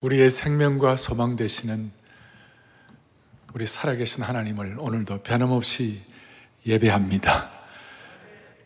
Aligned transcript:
우리의 0.00 0.30
생명과 0.30 0.96
소망 0.96 1.36
되시는 1.36 1.90
우리 3.52 3.66
살아계신 3.66 4.22
하나님을 4.22 4.76
오늘도 4.78 5.22
변함없이 5.22 6.00
예배합니다. 6.66 7.50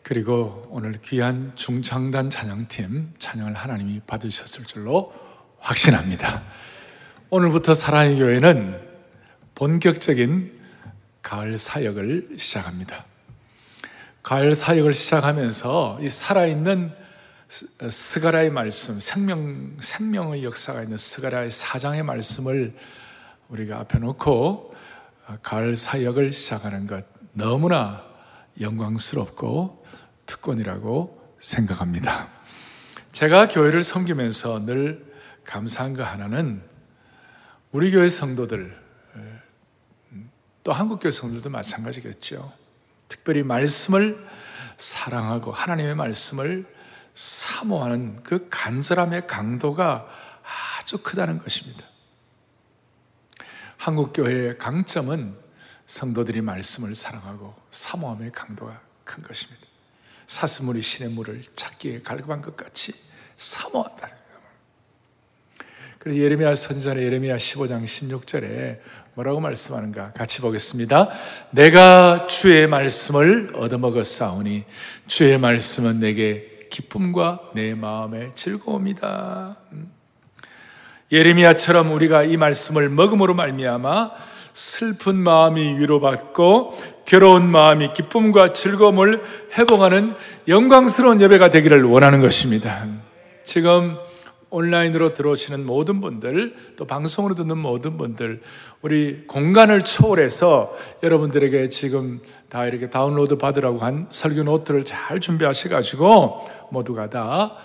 그리고 0.01 0.65
오늘 0.69 1.01
귀한 1.01 1.51
중창단 1.55 2.29
찬양팀 2.29 3.15
찬양을 3.19 3.53
하나님이 3.53 3.99
받으셨을 4.07 4.63
줄로 4.63 5.13
확신합니다. 5.59 6.41
오늘부터 7.29 7.73
사랑의 7.73 8.17
교회는 8.17 8.79
본격적인 9.55 10.53
가을 11.21 11.57
사역을 11.57 12.35
시작합니다. 12.37 13.03
가을 14.23 14.55
사역을 14.55 14.93
시작하면서 14.93 15.99
이 16.01 16.09
살아있는 16.09 17.04
스가라의 17.47 18.49
말씀, 18.49 18.99
생명, 18.99 19.77
생명의 19.79 20.43
역사가 20.43 20.81
있는 20.83 20.97
스가라의 20.97 21.51
사장의 21.51 22.03
말씀을 22.03 22.73
우리가 23.49 23.79
앞에 23.79 23.99
놓고 23.99 24.75
가을 25.43 25.75
사역을 25.75 26.31
시작하는 26.31 26.87
것 26.87 27.05
너무나 27.33 28.03
영광스럽고 28.59 29.85
특권이라고 30.25 31.35
생각합니다. 31.39 32.29
제가 33.11 33.47
교회를 33.47 33.83
섬기면서 33.83 34.65
늘 34.65 35.05
감사한 35.45 35.93
거 35.93 36.03
하나는 36.03 36.61
우리 37.71 37.91
교회 37.91 38.09
성도들, 38.09 38.75
또 40.63 40.73
한국교회 40.73 41.11
성도들도 41.11 41.49
마찬가지겠죠. 41.49 42.51
특별히 43.07 43.43
말씀을 43.43 44.17
사랑하고 44.77 45.51
하나님의 45.51 45.95
말씀을 45.95 46.65
사모하는 47.15 48.21
그 48.23 48.47
간절함의 48.49 49.25
강도가 49.25 50.07
아주 50.77 50.99
크다는 50.99 51.39
것입니다. 51.39 51.83
한국교회의 53.77 54.57
강점은 54.57 55.35
성도들이 55.87 56.41
말씀을 56.41 56.93
사랑하고 56.93 57.55
사모함의 57.71 58.31
강도가 58.31 58.81
큰 59.03 59.23
것입니다. 59.23 59.65
사스물이 60.27 60.81
신의 60.81 61.11
물을 61.11 61.43
찾기에 61.55 62.01
갈급한 62.01 62.41
것 62.41 62.57
같이 62.57 62.93
사모한다. 63.37 64.09
그래서 65.99 66.19
예레미야 66.19 66.53
선전의 66.53 67.03
예레미야 67.03 67.35
15장 67.37 67.83
16절에 67.83 68.79
뭐라고 69.13 69.39
말씀하는가 69.39 70.11
같이 70.11 70.41
보겠습니다. 70.41 71.09
내가 71.51 72.27
주의 72.27 72.67
말씀을 72.67 73.53
얻어먹었사오니 73.55 74.65
주의 75.07 75.37
말씀은 75.37 75.99
내게 75.99 76.54
기쁨과 76.69 77.51
내 77.53 77.75
마음의 77.75 78.31
즐거움이다. 78.35 79.57
음. 79.71 79.91
예레미야처럼 81.11 81.91
우리가 81.91 82.23
이 82.23 82.35
말씀을 82.37 82.89
먹음으로 82.89 83.33
말미암아 83.35 84.11
슬픈 84.53 85.15
마음이 85.15 85.79
위로받고 85.79 86.73
괴로운 87.05 87.49
마음이 87.49 87.93
기쁨과 87.93 88.53
즐거움을 88.53 89.21
회복하는 89.57 90.15
영광스러운 90.47 91.21
예배가 91.21 91.51
되기를 91.51 91.83
원하는 91.83 92.21
것입니다. 92.21 92.87
지금 93.43 93.97
온라인으로 94.49 95.13
들어오시는 95.13 95.65
모든 95.65 95.99
분들, 95.99 96.55
또 96.77 96.85
방송으로 96.85 97.35
듣는 97.35 97.57
모든 97.57 97.97
분들, 97.97 98.41
우리 98.81 99.27
공간을 99.27 99.81
초월해서 99.81 100.73
여러분들에게 101.03 101.67
지금 101.69 102.21
다 102.49 102.65
이렇게 102.65 102.89
다운로드 102.89 103.37
받으라고 103.37 103.79
한 103.79 104.07
설교 104.09 104.43
노트를 104.43 104.85
잘 104.85 105.19
준비하셔가지고 105.19 106.49
모두가 106.71 107.09
다 107.09 107.55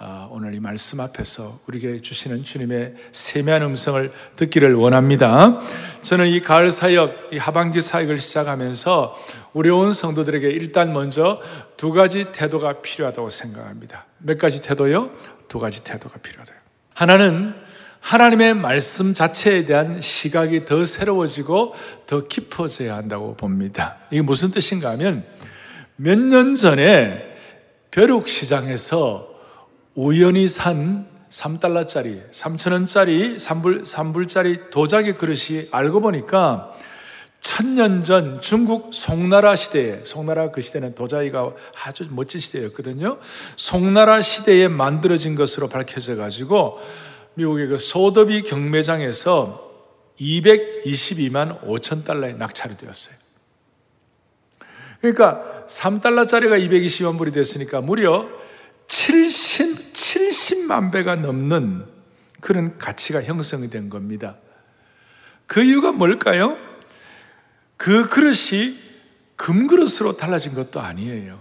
아, 0.00 0.28
오늘 0.30 0.54
이 0.54 0.60
말씀 0.60 1.00
앞에서 1.00 1.50
우리에게 1.66 2.00
주시는 2.00 2.44
주님의 2.44 2.94
세미한 3.10 3.62
음성을 3.62 4.12
듣기를 4.36 4.74
원합니다. 4.74 5.58
저는 6.02 6.28
이 6.28 6.40
가을 6.40 6.70
사역, 6.70 7.32
이 7.32 7.38
하반기 7.38 7.80
사역을 7.80 8.20
시작하면서 8.20 9.16
우리 9.54 9.70
온 9.70 9.92
성도들에게 9.92 10.48
일단 10.50 10.92
먼저 10.92 11.40
두 11.76 11.92
가지 11.92 12.30
태도가 12.30 12.80
필요하다고 12.80 13.28
생각합니다. 13.30 14.06
몇 14.18 14.38
가지 14.38 14.62
태도요? 14.62 15.10
두 15.48 15.58
가지 15.58 15.82
태도가 15.82 16.18
필요하다. 16.18 16.52
하나는 16.94 17.54
하나님의 18.08 18.54
말씀 18.54 19.12
자체에 19.12 19.66
대한 19.66 20.00
시각이 20.00 20.64
더 20.64 20.86
새로워지고 20.86 21.74
더 22.06 22.26
깊어져야 22.26 22.96
한다고 22.96 23.36
봅니다. 23.36 23.98
이게 24.10 24.22
무슨 24.22 24.50
뜻인가 24.50 24.92
하면 24.92 25.26
몇 25.96 26.18
년 26.18 26.54
전에 26.54 27.22
벼룩 27.90 28.26
시장에서 28.26 29.28
우연히 29.94 30.48
산 30.48 31.06
3달러짜리, 31.28 32.30
3천원짜리, 32.30 33.36
3불, 33.36 33.82
3불짜리 33.82 34.70
도자기 34.70 35.12
그릇이 35.12 35.68
알고 35.70 36.00
보니까 36.00 36.72
천년 37.40 38.04
전 38.04 38.40
중국 38.40 38.94
송나라 38.94 39.54
시대에, 39.54 40.00
송나라 40.04 40.50
그 40.50 40.62
시대는 40.62 40.94
도자기가 40.94 41.52
아주 41.84 42.08
멋진 42.10 42.40
시대였거든요. 42.40 43.18
송나라 43.56 44.22
시대에 44.22 44.68
만들어진 44.68 45.34
것으로 45.34 45.68
밝혀져 45.68 46.16
가지고 46.16 46.78
미국의 47.38 47.68
그 47.68 47.78
소더비 47.78 48.42
경매장에서 48.42 49.66
222만 50.20 51.62
5천 51.62 52.04
달러에 52.04 52.32
낙찰이 52.32 52.76
되었어요. 52.76 53.16
그러니까 55.00 55.64
3달러짜리가 55.68 56.60
220만 56.68 57.16
불이 57.16 57.30
됐으니까 57.30 57.80
무려 57.80 58.28
70, 58.88 59.92
70만 59.92 60.90
배가 60.90 61.14
넘는 61.14 61.84
그런 62.40 62.76
가치가 62.78 63.22
형성이 63.22 63.70
된 63.70 63.88
겁니다. 63.88 64.36
그 65.46 65.62
이유가 65.62 65.92
뭘까요? 65.92 66.58
그 67.76 68.08
그릇이 68.08 68.76
금그릇으로 69.36 70.16
달라진 70.16 70.54
것도 70.54 70.80
아니에요. 70.80 71.40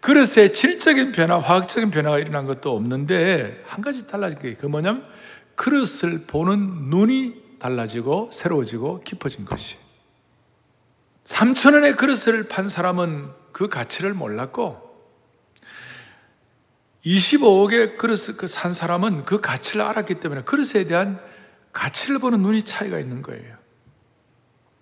그릇에 0.00 0.50
질적인 0.50 1.12
변화, 1.12 1.38
화학적인 1.38 1.92
변화가 1.92 2.18
일어난 2.18 2.46
것도 2.46 2.74
없는데 2.74 3.62
한 3.66 3.80
가지 3.80 4.04
달라진 4.08 4.40
게 4.40 4.56
그 4.56 4.66
뭐냐면 4.66 5.11
그릇을 5.54 6.26
보는 6.26 6.90
눈이 6.90 7.58
달라지고 7.58 8.30
새로워지고 8.32 9.02
깊어진 9.04 9.44
것이. 9.44 9.76
3천 11.24 11.74
원의 11.74 11.96
그릇을 11.96 12.48
판 12.48 12.68
사람은 12.68 13.30
그 13.52 13.68
가치를 13.68 14.14
몰랐고 14.14 14.90
25억의 17.04 17.96
그릇을 17.96 18.36
그산 18.36 18.72
사람은 18.72 19.24
그 19.24 19.40
가치를 19.40 19.84
알았기 19.84 20.20
때문에 20.20 20.42
그릇에 20.42 20.84
대한 20.84 21.20
가치를 21.72 22.18
보는 22.18 22.40
눈이 22.40 22.64
차이가 22.64 22.98
있는 22.98 23.22
거예요. 23.22 23.56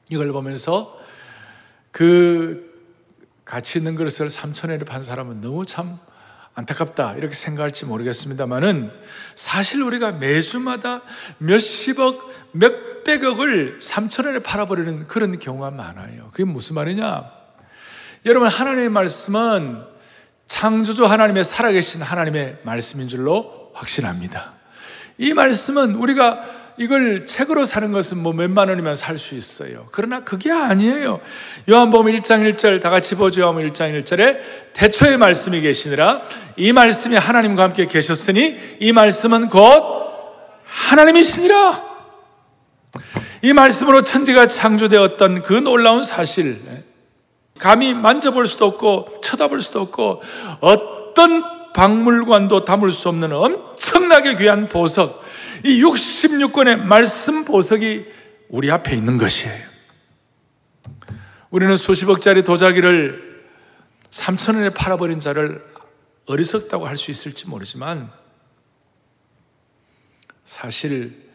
이걸 0.09 0.33
보면서 0.33 0.99
그 1.93 2.71
가치 3.45 3.79
있는 3.79 3.95
그릇을 3.95 4.29
3천원에 4.29 4.87
판 4.87 5.03
사람은 5.03 5.41
너무 5.41 5.65
참 5.65 5.99
안타깝다 6.61 7.15
이렇게 7.15 7.35
생각할지 7.35 7.87
모르겠습니다만은 7.87 8.91
사실 9.35 9.83
우리가 9.83 10.13
매주마다 10.13 11.03
몇십억, 11.39 12.51
몇백억을 12.53 13.79
3천 13.79 14.27
원에 14.27 14.39
팔아버리는 14.41 15.07
그런 15.07 15.39
경우가 15.39 15.71
많아요. 15.71 16.29
그게 16.33 16.45
무슨 16.45 16.75
말이냐? 16.75 17.31
여러분 18.27 18.49
하나님의 18.49 18.91
말씀은 18.91 19.85
창조주 20.47 21.07
하나님의 21.07 21.45
살아계신 21.45 22.03
하나님의 22.03 22.59
말씀인 22.65 23.09
줄로 23.09 23.71
확신합니다. 23.75 24.53
이 25.17 25.33
말씀은 25.33 25.95
우리가 25.95 26.60
이걸 26.79 27.27
책으로 27.27 27.65
사는 27.65 27.93
것은 27.93 28.19
뭐 28.19 28.33
몇만 28.33 28.69
원이면 28.69 28.95
살 28.95 29.19
수 29.19 29.35
있어요. 29.35 29.87
그러나 29.93 30.21
그게 30.21 30.51
아니에요. 30.51 31.21
요한복음 31.69 32.07
1장 32.13 32.51
1절 32.51 32.81
다 32.81 32.89
같이 32.91 33.15
보죠. 33.17 33.43
요한복음 33.43 33.69
1장 33.69 34.03
1절에 34.03 34.39
대초의 34.73 35.19
말씀이 35.19 35.61
계시니라 35.61 36.23
이 36.57 36.73
말씀이 36.73 37.17
하나님과 37.17 37.65
함께 37.65 37.87
계셨으니 37.87 38.57
이 38.81 38.93
말씀은 38.93 39.49
곧 39.49 40.01
하나님이시니라. 40.65 41.91
이 43.43 43.53
말씀으로 43.53 44.03
천지가 44.03 44.47
창조되었던 44.47 45.43
그 45.43 45.55
놀라운 45.55 46.03
사실 46.03 46.59
감히 47.59 47.95
만져볼 47.95 48.47
수도 48.47 48.67
없고 48.67 49.21
쳐다볼 49.23 49.61
수도 49.61 49.81
없고 49.81 50.23
어떤 50.61 51.73
박물관도 51.73 52.65
담을 52.65 52.91
수 52.93 53.09
없는 53.09 53.33
엄청나게 53.33 54.37
귀한 54.37 54.69
보석 54.69 55.25
이 55.65 55.83
66권의 55.83 56.83
말씀 56.83 57.45
보석이 57.45 58.07
우리 58.49 58.71
앞에 58.71 58.95
있는 58.97 59.19
것이에요. 59.19 59.71
우리는 61.51 61.77
수십억짜리 61.77 62.45
도자기를 62.45 63.45
3천 64.11 64.57
원에 64.57 64.71
팔아버린 64.71 65.21
자를 65.21 65.65
어리석다고 66.27 66.87
할 66.87 66.97
수 66.97 67.11
있을지 67.11 67.49
모르지만 67.49 68.11
사실 70.45 71.29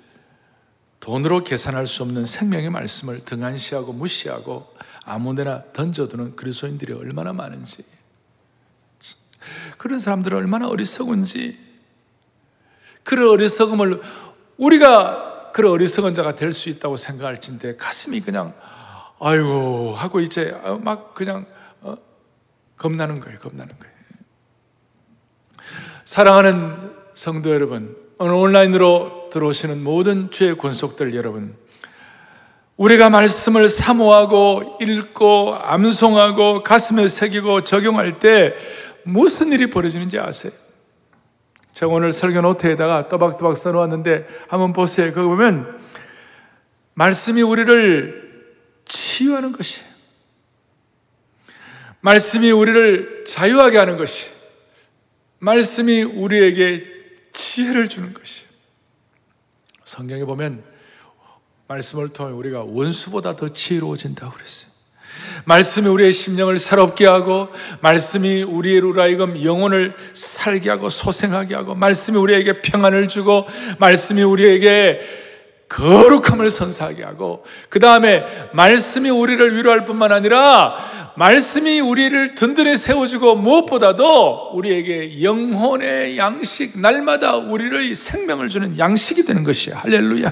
돈으로 1.00 1.44
계산할 1.44 1.86
수 1.88 2.04
없는 2.04 2.26
생명의 2.26 2.70
말씀을 2.70 3.24
등한시하고 3.24 3.94
무시하고 3.94 4.74
아무데나 5.04 5.64
던져두는 5.74 6.36
그리스도인들이 6.36 6.94
얼마나 6.94 7.32
많은지 7.32 7.86
그런 9.78 10.00
사람들은 10.00 10.38
얼마나 10.38 10.68
어리석은지 10.68 11.65
그런 13.06 13.30
어리석음을 13.30 14.02
우리가 14.58 15.52
그런 15.54 15.72
어리석은 15.72 16.14
자가 16.16 16.36
될 16.36 16.52
수 16.52 16.68
있다고 16.68 16.98
생각할진데 16.98 17.78
가슴이 17.78 18.20
그냥 18.20 18.54
아이고 19.22 19.94
하고 19.96 20.20
이제 20.20 20.54
막 20.82 21.14
그냥 21.14 21.46
어? 21.82 21.96
겁나는 22.76 23.22
거예요. 23.22 23.40
겁나는 23.40 23.74
거예요. 23.80 23.96
사랑하는 26.04 26.92
성도 27.14 27.52
여러분, 27.52 27.96
오늘 28.18 28.34
온라인으로 28.34 29.30
들어오시는 29.32 29.84
모든 29.84 30.30
주의 30.30 30.58
권속들 30.58 31.16
여러분, 31.16 31.56
우리가 32.78 33.10
말씀을 33.10 33.70
사모하고 33.70 34.80
읽고 34.82 35.56
암송하고 35.56 36.64
가슴에 36.64 37.08
새기고 37.08 37.64
적용할 37.64 38.20
때 38.20 38.54
무슨 39.04 39.54
일이 39.54 39.70
벌어지는지 39.70 40.20
아세요? 40.20 40.52
제가 41.76 41.92
오늘 41.92 42.14
설교 42.14 42.40
노트에다가 42.40 43.10
또박또박 43.10 43.58
써놓았는데 43.58 44.28
한번 44.48 44.72
보세요. 44.72 45.14
거기 45.14 45.28
보면 45.28 45.78
말씀이 46.94 47.42
우리를 47.42 48.56
치유하는 48.86 49.52
것이에요. 49.52 49.86
말씀이 52.00 52.50
우리를 52.50 53.26
자유하게 53.26 53.78
하는 53.78 53.98
것이 53.98 54.32
말씀이 55.40 56.04
우리에게 56.04 56.86
지혜를 57.34 57.90
주는 57.90 58.14
것이에요. 58.14 58.48
성경에 59.84 60.24
보면 60.24 60.64
말씀을 61.68 62.08
통해 62.14 62.32
우리가 62.32 62.64
원수보다 62.64 63.36
더 63.36 63.50
지혜로워진다고 63.50 64.32
그랬어요. 64.32 64.72
말씀이 65.46 65.88
우리의 65.88 66.14
심령을 66.14 66.58
새롭게 66.58 67.06
하고 67.06 67.50
말씀이 67.82 68.44
우리로 68.44 69.00
하여금 69.00 69.44
영혼을 69.44 69.96
살게 70.14 70.70
하고 70.70 70.90
소생하게 70.90 71.56
하고 71.56 71.76
말씀이 71.76 72.18
우리에게 72.18 72.62
평안을 72.62 73.08
주고 73.08 73.46
말씀이 73.80 74.24
우리에게 74.24 75.00
거룩함을 75.68 76.52
선사하게 76.52 77.04
하고 77.04 77.44
그 77.70 77.80
다음에 77.80 78.24
말씀이 78.54 79.10
우리를 79.10 79.58
위로할 79.58 79.86
뿐만 79.86 80.12
아니라 80.12 80.76
말씀이 81.16 81.80
우리를 81.80 82.36
든든히 82.36 82.76
세워주고 82.76 83.36
무엇보다도 83.36 84.52
우리에게 84.54 85.24
영혼의 85.24 86.18
양식 86.18 86.80
날마다 86.80 87.38
우리를 87.38 87.96
생명을 87.96 88.50
주는 88.50 88.78
양식이 88.78 89.26
되는 89.26 89.44
것이야. 89.44 89.78
할렐루야 89.78 90.32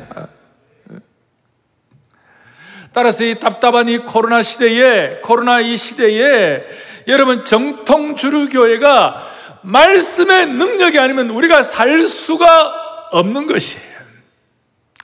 따라서 2.94 3.24
이 3.24 3.36
답답한 3.36 3.90
이 3.90 3.98
코로나 3.98 4.44
시대에, 4.44 5.20
코로나 5.22 5.60
이 5.60 5.78
시대에 5.78 6.64
여러분 7.08 7.44
정통 7.44 8.16
주류교회가 8.16 9.32
말씀의 9.64 10.48
능력이 10.48 11.00
아니면 11.00 11.32
우리가 11.32 11.64
살 11.64 12.00
수가 12.06 13.10
없는 13.12 13.48
것이에요. 13.48 13.94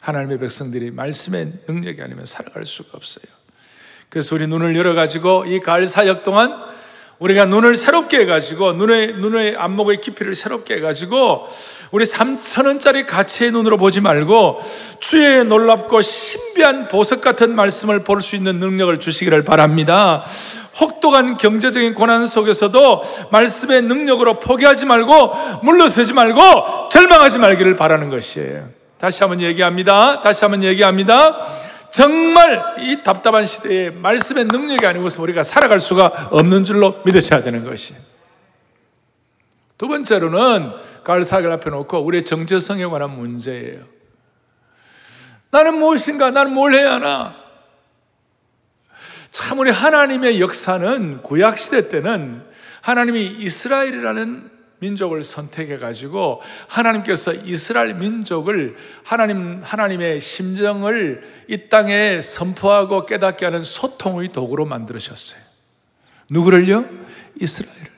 하나님의 0.01 0.39
백성들이 0.39 0.91
말씀의 0.91 1.51
능력이 1.68 2.01
아니면 2.01 2.25
살아갈 2.25 2.65
수가 2.65 2.89
없어요. 2.94 3.25
그래서 4.09 4.35
우리 4.35 4.47
눈을 4.47 4.75
열어가지고 4.75 5.45
이 5.47 5.59
가을 5.59 5.85
사역 5.85 6.24
동안 6.24 6.69
우리가 7.19 7.45
눈을 7.45 7.75
새롭게 7.75 8.21
해가지고 8.21 8.74
눈의, 8.74 9.13
눈의 9.13 9.56
안목의 9.57 10.01
깊이를 10.01 10.33
새롭게 10.35 10.75
해가지고 10.75 11.47
우리 11.91 12.06
3천원짜리 12.06 13.06
가치의 13.07 13.51
눈으로 13.51 13.77
보지 13.77 14.01
말고 14.01 14.62
주의 15.00 15.44
놀랍고 15.44 16.01
신비한 16.01 16.88
보석 16.88 17.21
같은 17.21 17.56
말씀을 17.56 18.03
볼 18.03 18.21
수 18.21 18.36
있는 18.36 18.59
능력을 18.59 19.00
주시기를 19.00 19.44
바랍니다. 19.44 20.24
혹독한 20.80 21.38
경제적인 21.38 21.94
고난 21.94 22.25
속에서도 22.25 23.03
말씀의 23.31 23.81
능력으로 23.83 24.39
포기하지 24.39 24.86
말고 24.86 25.33
물러서지 25.63 26.13
말고 26.13 26.89
절망하지 26.91 27.39
말기를 27.39 27.75
바라는 27.75 28.09
것이에요. 28.09 28.69
다시 29.00 29.24
한번 29.24 29.42
얘기합니다. 29.42 30.21
다시 30.21 30.44
한번 30.44 30.63
얘기합니다. 30.63 31.39
정말 31.92 32.75
이 32.80 33.01
답답한 33.03 33.45
시대에 33.45 33.89
말씀의 33.89 34.45
능력이 34.45 34.85
아니고서 34.85 35.21
우리가 35.24 35.44
살아갈 35.44 35.80
수가 35.80 36.30
없는 36.31 36.65
줄로 36.65 36.95
믿으셔야 37.03 37.42
되는 37.42 37.65
것이. 37.65 37.95
두 39.77 39.88
번째로는 39.88 40.74
사계를 41.23 41.51
앞에 41.53 41.69
놓고 41.69 42.00
우리의 42.00 42.23
정체성에 42.23 42.85
관한 42.85 43.17
문제예요. 43.17 43.83
나는 45.51 45.79
무엇인가? 45.79 46.31
나는 46.31 46.53
뭘 46.53 46.73
해야 46.73 46.94
하나? 46.94 47.35
참 49.31 49.59
우리 49.59 49.71
하나님의 49.71 50.41
역사는 50.41 51.21
구약 51.23 51.57
시대 51.57 51.89
때는 51.89 52.44
하나님이 52.81 53.38
이스라엘이라는 53.39 54.51
민족을 54.79 55.23
선택해 55.23 55.77
가지고 55.77 56.41
하나님께서 56.67 57.33
이스라엘 57.33 57.95
민족을 57.95 58.77
하나님 59.03 59.61
하나님의 59.63 60.21
심정을 60.21 61.21
이 61.47 61.69
땅에 61.69 62.21
선포하고 62.21 63.06
깨닫게 63.06 63.45
하는 63.45 63.61
소통의 63.61 64.31
도구로 64.31 64.65
만들으셨어요. 64.65 65.41
누구를요? 66.29 66.85
이스라엘을. 67.41 67.88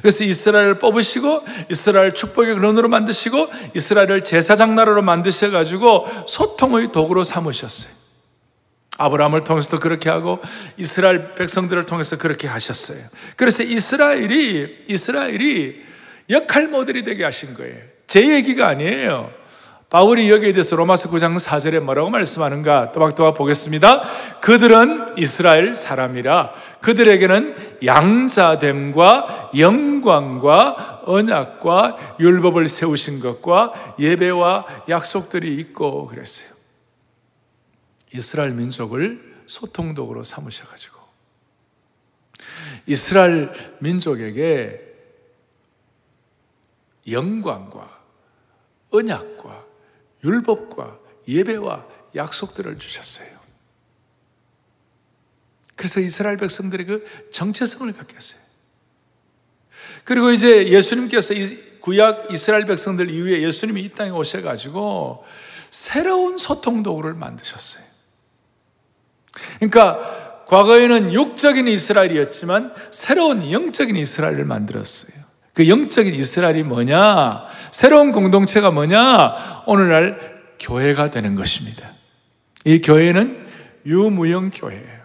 그래서 0.00 0.24
이스라엘을 0.24 0.78
뽑으시고 0.78 1.44
이스라엘 1.70 2.14
축복의 2.14 2.54
근원으로 2.54 2.88
만드시고 2.88 3.48
이스라엘을 3.74 4.22
제사장 4.22 4.74
나라로 4.74 5.02
만드셔 5.02 5.50
가지고 5.50 6.06
소통의 6.26 6.92
도구로 6.92 7.24
삼으셨어요. 7.24 7.92
아브라함을 8.96 9.42
통해서도 9.44 9.80
그렇게 9.80 10.08
하고 10.08 10.40
이스라엘 10.76 11.34
백성들을 11.34 11.86
통해서 11.86 12.16
그렇게 12.16 12.46
하셨어요. 12.46 12.98
그래서 13.36 13.64
이스라엘이 13.64 14.84
이스라엘이 14.88 15.82
역할 16.30 16.68
모델이 16.68 17.02
되게 17.02 17.24
하신 17.24 17.54
거예요. 17.54 17.76
제 18.06 18.30
얘기가 18.30 18.68
아니에요. 18.68 19.32
바울이 19.94 20.28
여기에 20.28 20.54
대해서 20.54 20.74
로마서 20.74 21.08
9장 21.08 21.38
4절에 21.38 21.78
뭐라고 21.78 22.10
말씀하는가 22.10 22.90
또박또박 22.90 23.36
보겠습니다. 23.36 24.02
그들은 24.40 25.16
이스라엘 25.18 25.76
사람이라 25.76 26.52
그들에게는 26.80 27.84
양자됨과 27.84 29.52
영광과 29.56 31.02
언약과 31.04 32.16
율법을 32.18 32.66
세우신 32.66 33.20
것과 33.20 33.94
예배와 34.00 34.66
약속들이 34.88 35.54
있고 35.58 36.08
그랬어요. 36.08 36.50
이스라엘 38.12 38.50
민족을 38.50 39.44
소통독으로 39.46 40.24
삼으셔가지고 40.24 40.98
이스라엘 42.86 43.52
민족에게 43.78 44.80
영광과 47.08 47.96
언약과 48.90 49.63
율법과 50.24 50.98
예배와 51.28 51.86
약속들을 52.14 52.78
주셨어요. 52.78 53.28
그래서 55.76 56.00
이스라엘 56.00 56.36
백성들이 56.36 56.84
그 56.84 57.04
정체성을 57.32 57.92
갖게 57.92 58.14
했어요. 58.14 58.40
그리고 60.04 60.30
이제 60.30 60.68
예수님께서 60.68 61.34
구약 61.80 62.32
이스라엘 62.32 62.64
백성들 62.64 63.10
이후에 63.10 63.42
예수님이 63.42 63.82
이 63.82 63.88
땅에 63.90 64.10
오셔가지고 64.10 65.24
새로운 65.70 66.38
소통 66.38 66.82
도구를 66.82 67.14
만드셨어요. 67.14 67.84
그러니까 69.56 70.44
과거에는 70.46 71.12
육적인 71.12 71.66
이스라엘이었지만 71.66 72.74
새로운 72.90 73.50
영적인 73.50 73.96
이스라엘을 73.96 74.44
만들었어요. 74.44 75.23
그 75.54 75.68
영적인 75.68 76.14
이스라엘이 76.14 76.64
뭐냐? 76.64 77.46
새로운 77.70 78.12
공동체가 78.12 78.72
뭐냐? 78.72 79.62
오늘날 79.66 80.42
교회가 80.58 81.10
되는 81.10 81.36
것입니다. 81.36 81.92
이 82.64 82.80
교회는 82.80 83.46
유무형 83.86 84.50
교회예요. 84.50 85.04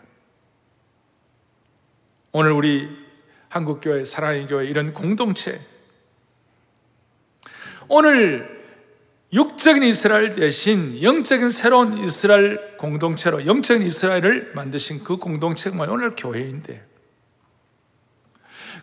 오늘 2.32 2.52
우리 2.52 2.90
한국교회, 3.50 4.06
사랑의 4.06 4.48
교회 4.48 4.68
이런 4.68 4.94
공동체 4.94 5.60
오늘 7.88 8.60
육적인 9.34 9.84
이스라엘 9.84 10.36
대신 10.36 11.02
영적인 11.02 11.50
새로운 11.50 12.04
이스라엘 12.04 12.78
공동체로 12.78 13.46
영적인 13.46 13.86
이스라엘을 13.86 14.54
만드신 14.56 15.04
그 15.04 15.18
공동체가 15.18 15.84
오늘 15.92 16.16
교회인데. 16.16 16.89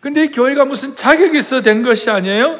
근데 0.01 0.25
이 0.25 0.31
교회가 0.31 0.65
무슨 0.65 0.95
자격이 0.95 1.37
있어 1.37 1.61
된 1.61 1.83
것이 1.83 2.09
아니에요? 2.09 2.59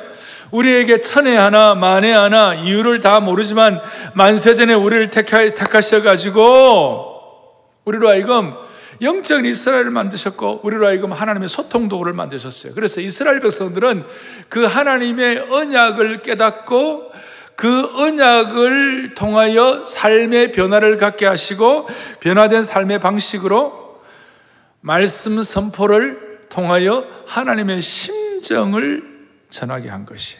우리에게 0.52 1.02
천에 1.02 1.36
하나, 1.36 1.76
만에 1.76 2.14
하나, 2.14 2.54
이유를 2.54 3.02
다 3.02 3.20
모르지만 3.20 3.82
만세전에 4.16 4.74
우리를 4.74 5.10
택하, 5.10 5.40
택하셔가지고, 5.50 7.16
우리로 7.86 8.10
하여금 8.10 8.54
영적인 9.02 9.46
이스라엘을 9.46 9.92
만드셨고, 9.92 10.62
우리로 10.64 10.88
하여금 10.88 11.12
하나님의 11.12 11.50
소통 11.50 11.90
도구를 11.90 12.14
만드셨어요. 12.14 12.74
그래서 12.74 13.02
이스라엘 13.02 13.42
백성들은 13.42 14.04
그 14.50 14.64
하나님의 14.64 15.48
언약을 15.52 16.22
깨닫고, 16.22 17.12
그 17.58 17.90
언약을 18.04 19.16
통하여 19.16 19.84
삶의 19.84 20.52
변화를 20.52 20.98
갖게 20.98 21.26
하시고 21.26 21.88
변화된 22.20 22.62
삶의 22.62 23.00
방식으로 23.00 24.00
말씀 24.80 25.42
선포를 25.42 26.27
통하여 26.50 27.08
하나님의 27.28 27.82
심정을 27.82 29.18
전하게 29.50 29.90
한 29.90 30.06
것이. 30.06 30.38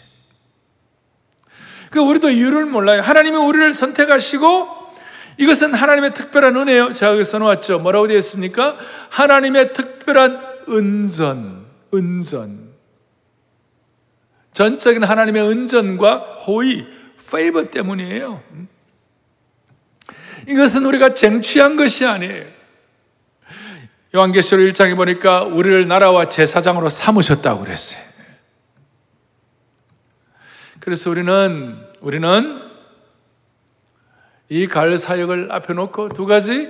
그 1.90 2.00
우리도 2.00 2.30
이유를 2.30 2.66
몰라요. 2.66 3.02
하나님이 3.02 3.38
우리를 3.38 3.72
선택하시고 3.72 4.68
이것은 5.38 5.74
하나님의 5.74 6.14
특별한 6.14 6.56
은혜요. 6.56 6.94
제가 6.94 7.14
여기 7.14 7.24
써놓았죠. 7.24 7.80
뭐라고 7.80 8.08
되어 8.08 8.18
있습니까? 8.18 8.78
하나님의 9.10 9.74
특별한 9.74 10.66
은전, 10.68 11.66
은전. 11.94 12.68
전적인 14.54 15.04
하나님의 15.04 15.44
은전과 15.44 16.18
호의, 16.46 16.88
페이버 17.32 17.70
때문이에요. 17.70 18.42
이것은 20.48 20.86
우리가 20.86 21.14
쟁취한 21.14 21.76
것이 21.76 22.06
아니에요. 22.06 22.57
요한계시록 24.16 24.66
1장에 24.70 24.96
보니까 24.96 25.44
우리를 25.44 25.88
나라와 25.88 26.30
제사장으로 26.30 26.90
삼으셨다고 26.90 27.62
그랬어요. 27.62 28.02
그래서 30.80 31.10
우리는, 31.10 31.78
우리는 32.00 32.62
이 34.50 34.68
가을 34.68 34.98
사역을 34.98 35.52
앞에 35.52 35.74
놓고 35.74 36.10
두 36.10 36.26
가지 36.26 36.70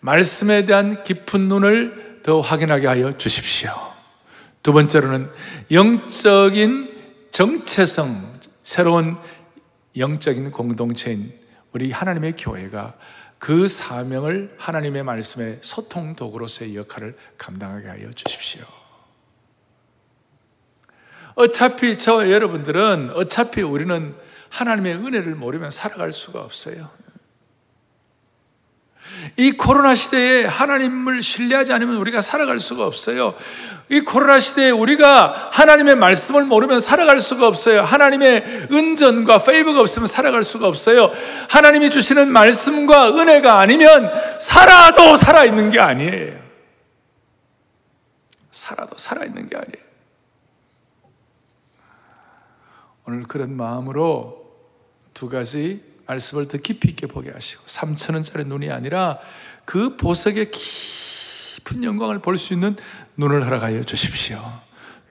말씀에 0.00 0.64
대한 0.64 1.02
깊은 1.02 1.48
눈을 1.48 2.20
더 2.22 2.40
확인하게 2.40 2.86
하여 2.86 3.12
주십시오. 3.12 3.72
두 4.62 4.72
번째로는 4.72 5.28
영적인 5.70 6.94
정체성, 7.30 8.40
새로운 8.62 9.18
영적인 9.98 10.50
공동체인 10.50 11.30
우리 11.72 11.92
하나님의 11.92 12.34
교회가 12.38 12.94
그 13.44 13.68
사명을 13.68 14.54
하나님의 14.56 15.02
말씀의 15.02 15.58
소통 15.60 16.16
도구로서의 16.16 16.76
역할을 16.76 17.14
감당하게 17.36 17.88
하여 17.88 18.10
주십시오. 18.12 18.64
어차피 21.34 21.98
저 21.98 22.30
여러분들은 22.30 23.10
어차피 23.12 23.60
우리는 23.60 24.16
하나님의 24.48 24.94
은혜를 24.94 25.34
모르면 25.34 25.70
살아갈 25.70 26.10
수가 26.10 26.40
없어요. 26.40 26.88
이 29.36 29.52
코로나 29.52 29.94
시대에 29.94 30.44
하나님을 30.44 31.22
신뢰하지 31.22 31.72
않으면 31.72 31.96
우리가 31.96 32.20
살아갈 32.20 32.60
수가 32.60 32.86
없어요. 32.86 33.34
이 33.88 34.00
코로나 34.00 34.40
시대에 34.40 34.70
우리가 34.70 35.50
하나님의 35.52 35.96
말씀을 35.96 36.44
모르면 36.44 36.80
살아갈 36.80 37.20
수가 37.20 37.46
없어요. 37.46 37.82
하나님의 37.82 38.68
은전과 38.72 39.42
페이버가 39.42 39.80
없으면 39.80 40.06
살아갈 40.06 40.42
수가 40.42 40.68
없어요. 40.68 41.10
하나님이 41.48 41.90
주시는 41.90 42.28
말씀과 42.32 43.16
은혜가 43.16 43.58
아니면 43.58 44.10
살아도 44.40 45.16
살아있는 45.16 45.68
게 45.68 45.80
아니에요. 45.80 46.44
살아도 48.50 48.96
살아있는 48.96 49.48
게 49.48 49.56
아니에요. 49.56 49.84
오늘 53.06 53.24
그런 53.24 53.54
마음으로 53.56 54.44
두 55.12 55.28
가지 55.28 55.93
말씀을 56.06 56.48
더 56.48 56.58
깊이 56.58 56.88
있게 56.90 57.06
보게 57.06 57.30
하시고 57.30 57.64
3천 57.64 58.14
원짜리 58.14 58.44
눈이 58.44 58.70
아니라 58.70 59.18
그 59.64 59.96
보석의 59.96 60.50
깊은 60.50 61.84
영광을 61.84 62.18
볼 62.20 62.36
수 62.36 62.52
있는 62.52 62.76
눈을 63.16 63.44
허락하여 63.44 63.82
주십시오. 63.82 64.42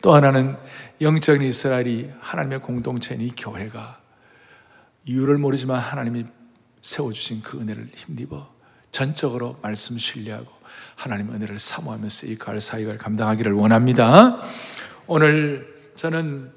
또 0.01 0.13
하나는 0.13 0.57
영적인 1.01 1.41
이스라엘이 1.47 2.11
하나님의 2.19 2.61
공동체인 2.61 3.21
이 3.21 3.31
교회가 3.35 3.99
이유를 5.05 5.37
모르지만 5.37 5.79
하나님이 5.79 6.25
세워주신 6.81 7.41
그 7.41 7.59
은혜를 7.59 7.89
힘입어 7.95 8.53
전적으로 8.91 9.57
말씀 9.61 9.97
신뢰하고 9.97 10.51
하나님의 10.95 11.35
은혜를 11.35 11.57
사모하면서 11.57 12.27
이 12.27 12.37
가을 12.37 12.59
사역을 12.59 12.97
감당하기를 12.97 13.53
원합니다. 13.53 14.39
오늘 15.07 15.73
저는 15.97 16.51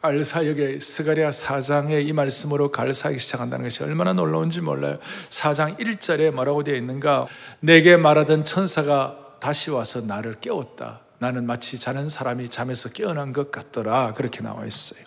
가을 0.00 0.22
사역의 0.22 0.80
스가랴 0.80 1.30
4장의 1.30 2.06
이 2.06 2.12
말씀으로 2.12 2.70
사역이 2.70 3.18
시작한다는 3.18 3.64
것이 3.64 3.82
얼마나 3.82 4.12
놀라운지 4.12 4.60
몰라요. 4.60 4.98
4장 5.30 5.78
1절에 5.78 6.32
뭐라고 6.32 6.62
되어 6.62 6.76
있는가? 6.76 7.26
내게 7.60 7.96
말하던 7.96 8.44
천사가 8.44 9.38
다시 9.40 9.70
와서 9.70 10.00
나를 10.00 10.38
깨웠다. 10.40 11.00
나는 11.18 11.46
마치 11.46 11.78
자는 11.78 12.08
사람이 12.08 12.48
잠에서 12.48 12.90
깨어난 12.90 13.32
것 13.32 13.50
같더라. 13.50 14.12
그렇게 14.14 14.40
나와 14.40 14.64
있어요. 14.64 15.04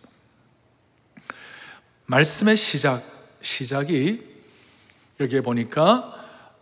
말씀의 2.05 2.57
시작, 2.57 3.01
시작이 3.41 4.21
여기에 5.21 5.41
보니까 5.41 6.17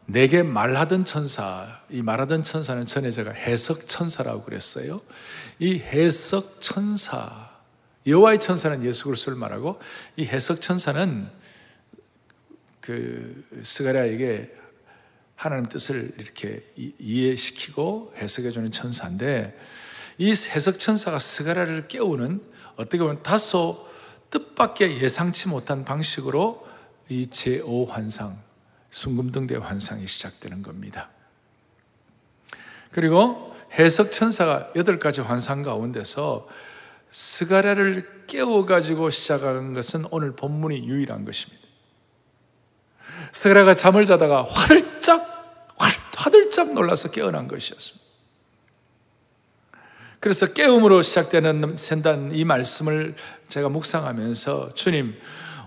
내게 0.05 0.43
말하던 0.43 1.05
천사, 1.05 1.79
이 1.89 2.03
말하던 2.03 2.43
천사는 2.43 2.85
전에 2.85 3.09
제가 3.09 3.31
해석 3.31 3.87
천사라고 3.87 4.43
그랬어요. 4.43 5.01
이 5.57 5.79
해석 5.79 6.61
천사, 6.61 7.48
여호와의 8.09 8.39
천사는 8.39 8.83
예수 8.83 9.05
그리스도를 9.05 9.37
말하고 9.37 9.79
이 10.15 10.25
해석 10.25 10.61
천사는 10.61 11.27
그 12.81 13.45
스가랴에게 13.63 14.55
하나님 15.35 15.67
뜻을 15.67 16.11
이렇게 16.17 16.63
이해시키고 16.75 18.13
해석해 18.17 18.51
주는 18.51 18.71
천사인데 18.71 19.57
이 20.17 20.31
해석 20.31 20.79
천사가 20.79 21.17
스가랴를 21.17 21.87
깨우는 21.87 22.41
어떻게 22.75 22.97
보면 22.97 23.23
다소 23.23 23.87
뜻밖의 24.31 25.01
예상치 25.01 25.47
못한 25.47 25.85
방식으로 25.85 26.67
이 27.09 27.27
제5 27.27 27.87
환상, 27.87 28.37
순금등대 28.89 29.55
환상이 29.55 30.05
시작되는 30.05 30.61
겁니다. 30.61 31.09
그리고 32.91 33.55
해석 33.73 34.11
천사가 34.11 34.71
여덟 34.75 34.99
가지 34.99 35.21
환상 35.21 35.63
가운데서 35.63 36.47
스가랴를 37.11 38.25
깨워가지고 38.27 39.09
시작한 39.09 39.73
것은 39.73 40.05
오늘 40.11 40.35
본문이 40.35 40.87
유일한 40.87 41.25
것입니다. 41.25 41.67
스가랴가 43.31 43.73
잠을 43.75 44.05
자다가 44.05 44.43
화들짝, 44.43 45.75
화들짝 46.15 46.73
놀라서 46.73 47.09
깨어난 47.11 47.47
것이었습니다. 47.47 48.09
그래서 50.19 50.47
깨움으로 50.53 51.01
시작되는 51.01 51.77
센단 51.77 52.35
이 52.35 52.43
말씀을 52.43 53.15
제가 53.47 53.69
묵상하면서 53.69 54.73
주님, 54.75 55.17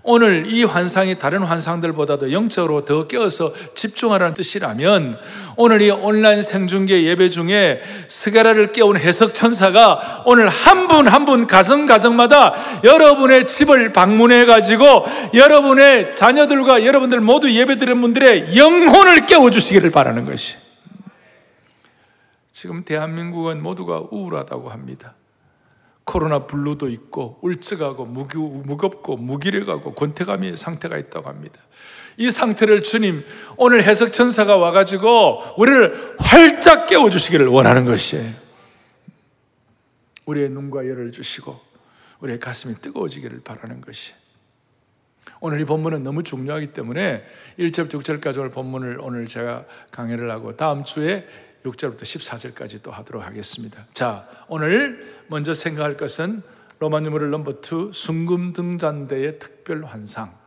오늘 0.05 0.45
이 0.47 0.65
환상이 0.65 1.17
다른 1.17 1.43
환상들보다도 1.43 2.33
영적으로 2.33 2.83
더 2.83 3.07
깨어서 3.07 3.53
집중하라는 3.73 4.33
뜻이라면 4.33 5.17
오늘 5.55 5.81
이 5.81 5.89
온라인 5.91 6.41
생중계 6.41 7.03
예배 7.03 7.29
중에 7.29 7.79
스가라를 8.09 8.73
깨운 8.73 8.97
해석 8.97 9.33
천사가 9.33 10.23
오늘 10.25 10.49
한 10.49 10.87
분 10.89 11.07
한 11.07 11.23
분 11.25 11.47
가정 11.47 11.85
가정마다 11.85 12.53
여러분의 12.83 13.47
집을 13.47 13.93
방문해 13.93 14.45
가지고 14.45 15.05
여러분의 15.33 16.15
자녀들과 16.17 16.85
여러분들 16.85 17.21
모두 17.21 17.49
예배드린 17.49 18.01
분들의 18.01 18.57
영혼을 18.57 19.25
깨워 19.25 19.49
주시기를 19.51 19.89
바라는 19.91 20.25
것이. 20.25 20.57
지금 22.51 22.83
대한민국은 22.83 23.63
모두가 23.63 24.03
우울하다고 24.11 24.69
합니다. 24.69 25.13
코로나 26.05 26.45
블루도 26.45 26.89
있고 26.89 27.39
울적하고 27.41 28.05
무겁고 28.05 29.17
무기력하고 29.17 29.93
권태감의 29.93 30.57
상태가 30.57 30.97
있다고 30.97 31.29
합니다. 31.29 31.59
이 32.17 32.29
상태를 32.29 32.83
주님 32.83 33.23
오늘 33.57 33.83
해석 33.83 34.13
천사가 34.13 34.57
와가지고 34.57 35.55
우리를 35.57 36.15
활짝 36.19 36.87
깨워 36.87 37.09
주시기를 37.09 37.47
원하는 37.47 37.85
것이에요. 37.85 38.31
우리의 40.25 40.49
눈과 40.49 40.87
열을 40.87 41.11
주시고 41.11 41.59
우리의 42.19 42.39
가슴이 42.39 42.75
뜨거워지기를 42.75 43.41
바라는 43.43 43.81
것이. 43.81 44.13
오늘 45.39 45.59
이 45.59 45.65
본문은 45.65 46.03
너무 46.03 46.23
중요하기 46.23 46.67
때문에 46.67 47.23
1절부터 47.59 48.01
6절까지 48.01 48.37
오늘 48.37 48.49
본문을 48.49 48.99
오늘 49.01 49.25
제가 49.25 49.65
강의를 49.91 50.31
하고 50.31 50.55
다음 50.55 50.85
주에 50.85 51.27
6절부터 51.63 52.01
14절까지 52.01 52.81
또 52.83 52.91
하도록 52.91 53.25
하겠습니다. 53.25 53.83
자, 53.93 54.27
오늘 54.47 55.23
먼저 55.27 55.53
생각할 55.53 55.97
것은 55.97 56.41
로마 56.79 57.01
유머럴 57.01 57.29
넘버 57.29 57.61
2 57.61 57.91
순금 57.93 58.53
등잔대의 58.53 59.39
특별 59.39 59.85
환상. 59.85 60.42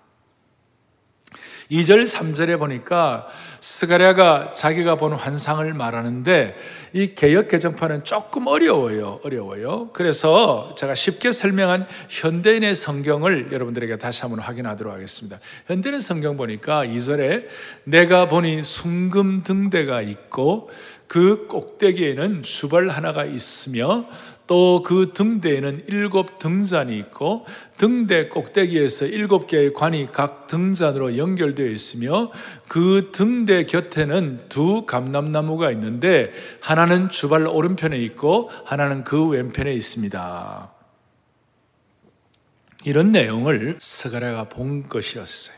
2절, 1.71 2.05
3절에 2.05 2.59
보니까 2.59 3.27
스가랴가 3.61 4.53
자기가 4.53 4.95
본 4.97 5.13
환상을 5.13 5.73
말하는데 5.75 6.57
이 6.93 7.15
개혁 7.15 7.49
개정판은 7.49 8.05
조금 8.05 8.47
어려워요. 8.47 9.21
어려워요. 9.25 9.91
그래서 9.93 10.75
제가 10.79 10.95
쉽게 10.95 11.33
설명한 11.33 11.87
현대인의 12.09 12.75
성경을 12.75 13.53
여러분들에게 13.53 13.99
다시 13.99 14.23
한번 14.23 14.39
확인하도록 14.39 14.93
하겠습니다. 14.95 15.37
현대인 15.67 15.99
성경 15.99 16.37
보니까 16.37 16.87
2절에 16.87 17.47
내가 17.85 18.29
보니 18.29 18.63
순금 18.63 19.43
등대가 19.43 20.01
있고 20.03 20.71
그 21.09 21.47
꼭대기에는 21.49 22.43
수발 22.45 22.89
하나가 22.89 23.25
있으며 23.25 24.07
또 24.47 24.83
그 24.85 25.13
등대에는 25.13 25.85
일곱 25.89 26.39
등잔이 26.39 26.97
있고 26.99 27.45
등대 27.77 28.29
꼭대기에서 28.29 29.07
일곱 29.07 29.49
개의 29.49 29.73
관이 29.73 30.13
각 30.13 30.47
등잔으로 30.47 31.17
연결되어 31.17 31.67
있으며 31.67 32.31
그 32.69 33.11
등대 33.13 33.65
곁에는 33.65 34.49
두 34.49 34.87
감람나무가 34.87 35.73
있는데 35.73 36.33
하나는 36.61 37.11
주발 37.11 37.47
오른편에 37.47 37.99
있고 37.99 38.51
하나는 38.65 39.03
그 39.03 39.27
왼편에 39.27 39.73
있습니다. 39.73 40.73
이런 42.85 43.11
내용을 43.11 43.79
스가랴가 43.81 44.45
본 44.45 44.89
것이었어요. 44.89 45.57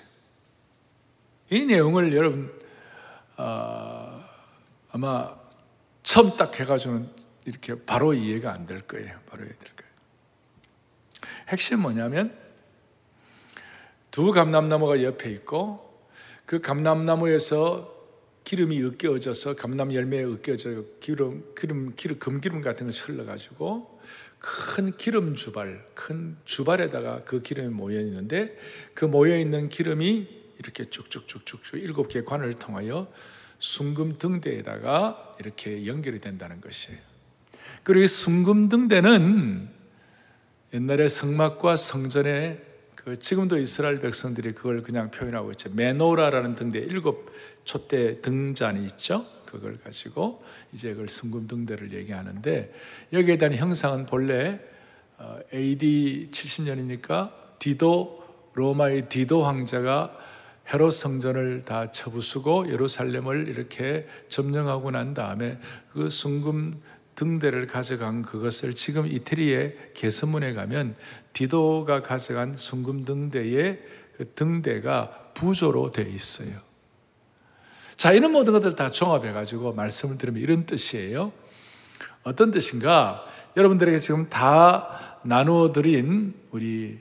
이 1.51 1.67
내용을 1.67 2.15
여러분 2.15 2.51
어, 3.37 4.25
아마 4.93 5.35
처음 6.03 6.35
딱 6.37 6.59
해가지고는 6.59 7.18
이렇게 7.49 7.75
바로 7.85 8.15
이해가 8.15 8.53
안 8.53 8.67
될 8.67 8.83
거예요. 8.83 9.19
바로 9.27 9.45
이해될 9.45 9.59
거예요. 9.59 9.93
핵심 11.49 11.81
뭐냐면 11.81 12.37
두 14.11 14.33
감람나무가 14.33 15.03
옆에 15.03 15.31
있고 15.33 15.89
그 16.45 16.61
감람나무에서 16.61 17.97
기름이 18.45 18.83
으깨어져서 18.83 19.57
감람 19.57 19.93
열매에 19.93 20.25
으깨어져 20.25 20.83
기름 21.01 21.55
기름 21.55 21.95
기름 21.97 22.19
금기름 22.19 22.61
같은 22.63 22.87
것이 22.87 23.03
흘러가지고 23.03 23.99
큰 24.39 24.97
기름 24.97 25.35
주발, 25.35 25.85
큰 25.95 26.37
주발에다가 26.45 27.25
그 27.25 27.43
기름이 27.43 27.69
모여 27.69 28.01
있는데 28.01 28.57
그 28.95 29.05
모여 29.05 29.39
있는 29.39 29.69
기름이 29.69 30.29
이렇게 30.59 30.85
쭉쭉쭉쭉 30.85 31.75
일곱 31.75 32.09
개의 32.09 32.25
관을 32.25 32.55
통하여 32.55 33.13
순금 33.59 34.19
등대에다가 34.19 35.33
이렇게 35.41 35.87
연결이 35.87 36.19
된다는 36.19 36.61
것이에요. 36.61 37.08
그리고 37.83 38.05
이 38.05 38.07
순금 38.07 38.69
등대는 38.69 39.69
옛날에 40.75 41.09
성막과 41.09 41.77
성전에 41.77 42.61
그 42.95 43.19
지금도 43.19 43.59
이스라엘 43.59 44.01
백성들이 44.01 44.53
그걸 44.53 44.83
그냥 44.83 45.11
표현하고 45.11 45.53
있죠. 45.53 45.71
메노라라는 45.73 46.55
등대 46.55 46.79
일곱 46.79 47.33
촛대 47.65 48.21
등잔이 48.21 48.85
있죠. 48.85 49.25
그걸 49.47 49.79
가지고 49.79 50.45
이제 50.73 50.91
그걸 50.91 51.09
순금 51.09 51.47
등대를 51.47 51.93
얘기하는데 51.95 52.73
여기에 53.13 53.39
대한 53.39 53.55
형상은 53.55 54.05
본래 54.05 54.61
AD 55.55 56.27
어, 56.29 56.31
70년이니까 56.31 57.33
디도 57.59 58.51
로마의 58.55 59.09
디도 59.09 59.45
황제가 59.45 60.17
헤롯 60.73 60.93
성전을 60.93 61.65
다 61.65 61.91
쳐부수고 61.91 62.71
예루살렘을 62.71 63.49
이렇게 63.49 64.07
점령하고 64.29 64.91
난 64.91 65.15
다음에 65.15 65.59
그 65.93 66.11
순금 66.11 66.83
등대를 67.19 67.67
가져간 67.67 68.23
그것을 68.23 68.75
지금 68.75 69.05
이태리의 69.05 69.91
개선문에 69.95 70.53
가면 70.53 70.95
디도가 71.33 72.03
가져간 72.03 72.57
순금 72.57 73.05
등대의 73.05 73.83
그 74.17 74.33
등대가 74.35 75.33
부조로 75.35 75.91
되어 75.91 76.07
있어요. 76.07 76.57
자, 77.97 78.13
이런 78.13 78.31
모든 78.31 78.53
것들 78.53 78.77
다 78.77 78.89
종합해가지고 78.89 79.73
말씀을 79.73 80.17
드리면 80.17 80.41
이런 80.41 80.65
뜻이에요. 80.65 81.33
어떤 82.23 82.53
뜻인가? 82.53 83.27
여러분들에게 83.57 83.99
지금 83.99 84.29
다 84.29 85.19
나누어 85.25 85.73
드린 85.73 86.35
우리, 86.53 87.01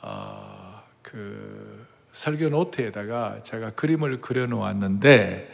어, 0.00 0.80
그, 1.02 1.84
설교 2.12 2.50
노트에다가 2.50 3.42
제가 3.42 3.72
그림을 3.72 4.20
그려 4.20 4.46
놓았는데 4.46 5.50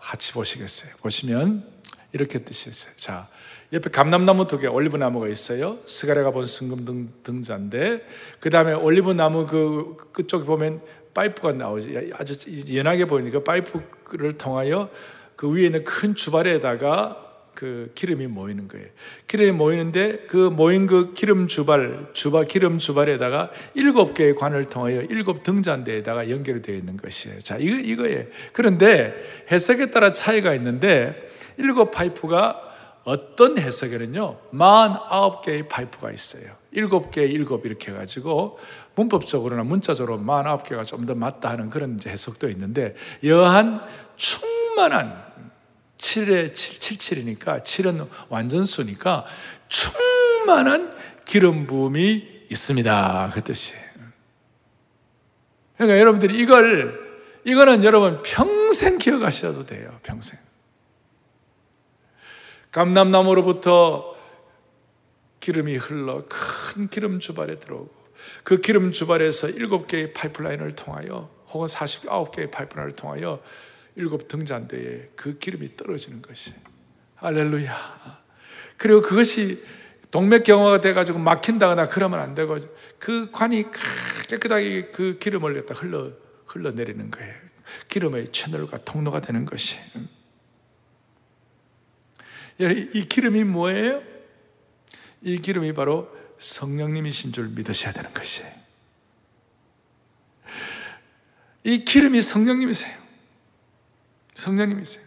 같이 0.00 0.34
보시겠어요? 0.34 0.96
보시면 1.00 1.66
이렇게 2.12 2.40
뜻이 2.44 2.68
있어요. 2.68 2.94
자, 2.96 3.26
옆에 3.74 3.90
감람나무 3.90 4.46
두 4.46 4.60
개, 4.60 4.68
올리브 4.68 4.96
나무가 4.96 5.26
있어요. 5.26 5.76
스가랴가 5.84 6.30
본 6.30 6.46
승금 6.46 6.84
등, 6.84 7.08
등자인데, 7.24 8.06
그 8.38 8.48
다음에 8.48 8.72
올리브 8.72 9.10
나무 9.10 9.46
그, 9.46 9.96
그쪽에 10.12 10.44
보면 10.44 10.80
파이프가 11.12 11.52
나오지. 11.52 12.12
아주 12.14 12.36
연하게 12.74 13.06
보이니까 13.06 13.42
파이프를 13.42 14.34
통하여 14.38 14.90
그 15.34 15.50
위에 15.50 15.64
있는 15.64 15.82
큰 15.82 16.14
주발에다가 16.14 17.20
그 17.54 17.90
기름이 17.96 18.28
모이는 18.28 18.68
거예요. 18.68 18.86
기름이 19.26 19.52
모이는데 19.52 20.26
그 20.28 20.36
모인 20.36 20.86
그 20.86 21.12
기름 21.12 21.48
주발, 21.48 22.10
주발 22.12 22.46
기름 22.46 22.78
주발에다가 22.78 23.50
일곱 23.74 24.14
개의 24.14 24.36
관을 24.36 24.64
통하여 24.66 25.02
일곱 25.02 25.42
등잔대에다가 25.42 26.30
연결이 26.30 26.62
되어 26.62 26.76
있는 26.76 26.96
것이에요. 26.96 27.40
자, 27.40 27.56
이거 27.58 27.76
이거예요. 27.76 28.24
그런데 28.52 29.14
해석에 29.50 29.90
따라 29.90 30.12
차이가 30.12 30.54
있는데 30.54 31.28
일곱 31.56 31.90
파이프가 31.90 32.73
어떤 33.04 33.58
해석에는요, 33.58 34.40
만 34.50 34.98
아홉 35.08 35.42
개의 35.42 35.68
파이프가 35.68 36.10
있어요. 36.10 36.50
일곱 36.72 37.10
개, 37.10 37.22
일곱 37.24 37.66
이렇게 37.66 37.92
해가지고 37.92 38.58
문법적으로나 38.94 39.62
문자적으로 39.62 40.18
만 40.18 40.46
아홉 40.46 40.64
개가 40.64 40.84
좀 40.84 41.06
더 41.06 41.14
맞다 41.14 41.50
하는 41.50 41.68
그런 41.68 42.00
해석도 42.04 42.48
있는데 42.50 42.96
여한 43.24 43.80
충만한 44.16 45.22
7에 45.98 46.54
7, 46.54 46.98
7이니까 46.98 47.62
7은 47.62 48.08
완전수니까 48.30 49.24
충만한 49.68 50.96
기름 51.24 51.66
부음이 51.66 52.46
있습니다. 52.50 53.30
그 53.34 53.42
뜻이에요. 53.42 53.82
그러니까 55.76 55.98
여러분들이 56.00 56.38
이걸, 56.38 56.98
이거는 57.44 57.84
여러분 57.84 58.22
평생 58.22 58.98
기억하셔도 58.98 59.66
돼요. 59.66 59.98
평생. 60.02 60.38
감남나무로부터 62.74 64.16
기름이 65.38 65.76
흘러 65.76 66.24
큰 66.28 66.88
기름 66.88 67.20
주발에 67.20 67.60
들어오고 67.60 67.94
그 68.42 68.60
기름 68.60 68.90
주발에서 68.90 69.48
일곱 69.50 69.86
개의 69.86 70.12
파이프라인을 70.12 70.74
통하여 70.74 71.30
혹은 71.50 71.68
49개의 71.68 72.50
파이프라인을 72.50 72.96
통하여 72.96 73.40
일곱 73.94 74.26
등잔대에 74.26 75.10
그 75.14 75.38
기름이 75.38 75.76
떨어지는 75.76 76.20
것이 76.20 76.52
할렐루야. 77.14 78.22
그리고 78.76 79.02
그것이 79.02 79.64
동맥경화가 80.10 80.80
돼가지고 80.80 81.20
막힌다거나 81.20 81.86
그러면 81.86 82.18
안 82.18 82.34
되고 82.34 82.58
그 82.98 83.30
관이 83.30 83.66
깨끗하게 84.28 84.86
그 84.86 85.18
기름을 85.20 85.64
흘러 85.70 86.10
흘러내리는 86.46 87.08
거예요. 87.08 87.34
기름의 87.86 88.28
채널과 88.32 88.78
통로가 88.78 89.20
되는 89.20 89.44
것이. 89.44 89.78
이 92.58 93.06
기름이 93.08 93.44
뭐예요? 93.44 94.02
이 95.22 95.38
기름이 95.38 95.72
바로 95.74 96.08
성령님이신 96.38 97.32
줄 97.32 97.48
믿으셔야 97.48 97.92
되는 97.92 98.12
것이에요. 98.12 98.50
이 101.64 101.84
기름이 101.84 102.20
성령님이세요. 102.20 102.94
성령님이세요. 104.34 105.04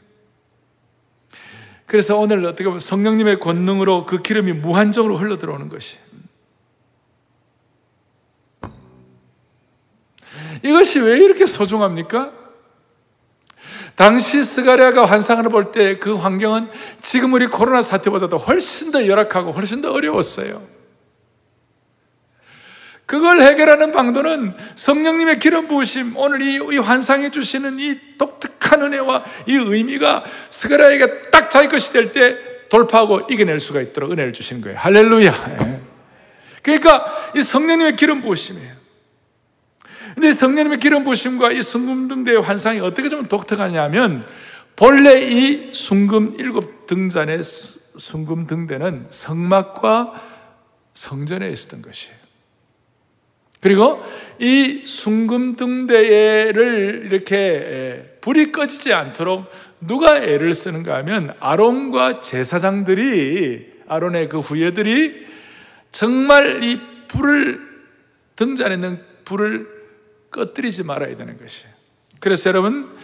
그래서 1.85 2.17
오늘 2.17 2.43
어떻게 2.45 2.65
보면 2.65 2.79
성령님의 2.79 3.39
권능으로 3.39 4.05
그 4.05 4.21
기름이 4.21 4.53
무한정으로 4.53 5.17
흘러 5.17 5.37
들어오는 5.37 5.69
것이. 5.69 5.97
이것이 10.63 10.99
왜 10.99 11.17
이렇게 11.17 11.45
소중합니까? 11.45 12.46
당시 13.97 14.43
스가랴가 14.43 15.05
환상을 15.05 15.43
볼 15.49 15.71
때 15.71 15.97
그 15.99 16.13
환경은 16.13 16.69
지금 17.01 17.33
우리 17.33 17.47
코로나 17.47 17.81
사태보다도 17.81 18.37
훨씬 18.37 18.91
더 18.91 19.07
열악하고 19.07 19.51
훨씬 19.51 19.81
더 19.81 19.91
어려웠어요. 19.91 20.61
그걸 23.07 23.41
해결하는 23.41 23.91
방도는 23.93 24.53
성령님의 24.75 25.39
기름 25.39 25.67
부으심, 25.67 26.15
오늘 26.17 26.41
이, 26.41 26.55
이 26.55 26.77
환상해 26.77 27.31
주시는 27.31 27.79
이 27.79 27.97
독특한 28.17 28.83
은혜와 28.83 29.23
이 29.47 29.55
의미가 29.55 30.25
스가랴에게 30.49 31.31
딱 31.31 31.49
자기 31.49 31.67
것이 31.69 31.91
될 31.93 32.11
때 32.11 32.35
돌파하고 32.69 33.21
이겨낼 33.29 33.59
수가 33.59 33.79
있도록 33.81 34.11
은혜를 34.11 34.33
주시는 34.33 34.61
거예요. 34.61 34.77
할렐루야. 34.77 35.57
예. 35.61 35.81
그러니까 36.61 37.05
이 37.33 37.41
성령님의 37.41 37.95
기름 37.95 38.19
부으심이에요. 38.21 38.76
근데 40.17 40.33
성령님의 40.33 40.79
기름 40.79 41.03
부심과 41.03 41.51
이 41.51 41.61
순금 41.61 42.07
등대의 42.07 42.41
환상이 42.41 42.79
어떻게 42.79 43.07
좀 43.07 43.27
독특하냐면 43.27 44.25
본래 44.75 45.21
이 45.21 45.71
순금 45.71 46.37
일곱 46.39 46.87
등잔의 46.87 47.41
순금 47.43 48.47
등대는 48.47 49.09
성막과 49.11 50.19
성전에 50.95 51.51
있었던 51.51 51.83
것이에요. 51.83 52.15
그리고 53.61 54.01
이 54.39 54.87
순금 54.87 55.55
등대를 55.55 57.09
이렇게 57.11 58.17
불이 58.21 58.51
꺼지지 58.51 58.93
않도록 58.93 59.47
누가 59.81 60.17
애를 60.17 60.51
쓰는가 60.51 60.95
하면 60.95 61.35
아론과 61.39 62.21
제사장들이 62.21 63.83
아론의 63.87 64.29
그 64.29 64.39
후예들이 64.39 65.27
정말 65.91 66.63
이 66.63 66.81
불을 67.07 67.61
등잔에 68.35 68.73
있는 68.73 68.99
불을 69.23 69.76
꺼뜨리지 70.37 70.83
말아야 70.83 71.15
되는 71.15 71.37
것이에요. 71.39 71.73
그래서 72.19 72.49
여러분 72.49 72.95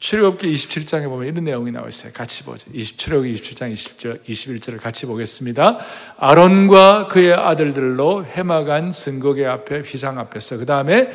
출애굽기 0.00 0.52
27장에 0.52 1.04
보면 1.04 1.28
이런 1.28 1.44
내용이 1.44 1.70
나와 1.70 1.86
있어요. 1.86 2.12
같이 2.12 2.42
보죠. 2.42 2.70
20, 2.72 2.98
출애굽기 2.98 3.34
27장 3.34 3.72
20절, 3.72 4.24
21절을 4.26 4.80
같이 4.80 5.06
보겠습니다. 5.06 5.78
아론과 6.16 7.08
그의 7.08 7.34
아들들로 7.34 8.24
해마간 8.24 8.90
증거계 8.90 9.46
앞에 9.46 9.80
휘장 9.80 10.18
앞에서 10.18 10.56
그 10.56 10.66
다음에 10.66 11.10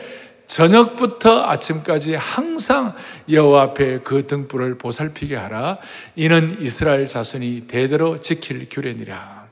저녁부터 0.46 1.46
아침까지 1.46 2.14
항상 2.14 2.94
여호와 3.30 3.64
앞에 3.64 4.02
그 4.02 4.28
등불을 4.28 4.78
보살피게 4.78 5.36
하라. 5.36 5.80
이는 6.16 6.58
이스라엘 6.62 7.08
자손이 7.08 7.66
대대로 7.68 8.22
지킬 8.22 8.70
규례니라. 8.70 9.48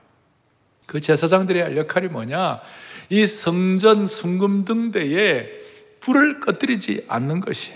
그 0.86 1.02
제사장들의 1.02 1.76
역할이 1.76 2.10
뭐냐? 2.10 2.62
이 3.10 3.26
성전 3.26 4.06
순금등대에 4.06 5.63
불을 6.04 6.40
꺼뜨리지 6.40 7.06
않는 7.08 7.40
것이. 7.40 7.74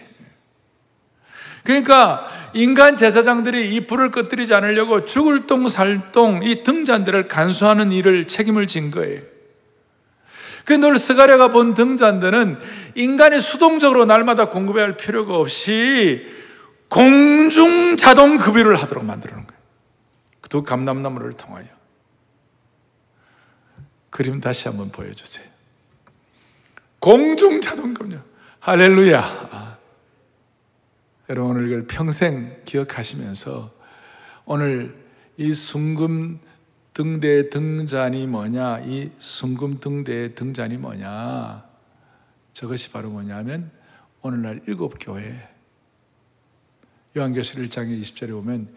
그러니까 1.63 2.25
인간 2.53 2.95
제사장들이 2.95 3.75
이 3.75 3.87
불을 3.87 4.11
꺼뜨리지 4.11 4.53
않으려고 4.53 5.05
죽을 5.05 5.47
똥 5.47 5.67
살똥 5.67 6.41
이 6.43 6.63
등잔들을 6.63 7.27
간수하는 7.27 7.91
일을 7.91 8.25
책임을 8.25 8.67
진 8.67 8.89
거예요. 8.89 9.21
그늘 10.63 10.97
스가랴가 10.97 11.49
본 11.49 11.73
등잔들은 11.73 12.59
인간이 12.95 13.39
수동적으로 13.39 14.05
날마다 14.05 14.49
공급해야 14.49 14.85
할 14.85 14.97
필요가 14.97 15.35
없이 15.35 16.25
공중 16.89 17.97
자동 17.97 18.37
급유를 18.37 18.75
하도록 18.75 19.03
만들어 19.03 19.33
놓은 19.35 19.47
거예요. 19.47 19.61
두 20.49 20.63
감람나무를 20.63 21.33
통하여. 21.33 21.65
그림 24.09 24.39
다시 24.39 24.67
한번 24.67 24.89
보여주세요. 24.89 25.56
공중 27.07 27.61
자동 27.61 27.93
급유. 27.93 28.19
할렐루야. 28.59 29.21
아. 29.21 29.77
여러분 31.29 31.51
오늘 31.51 31.67
이걸 31.67 31.87
평생 31.87 32.61
기억하시면서 32.65 33.71
오늘 34.43 34.93
이 35.37 35.53
순금 35.53 36.37
등대 36.91 37.47
등잔이 37.49 38.27
뭐냐? 38.27 38.79
이 38.79 39.09
순금 39.19 39.79
등대 39.79 40.35
등잔이 40.35 40.75
뭐냐? 40.75 41.65
저것이 42.51 42.91
바로 42.91 43.09
뭐냐면 43.09 43.71
오늘날 44.21 44.61
일곱 44.67 44.97
교회 44.99 45.47
요한계시록 47.15 47.65
1장 47.67 47.87
20절에 48.01 48.31
보면 48.31 48.67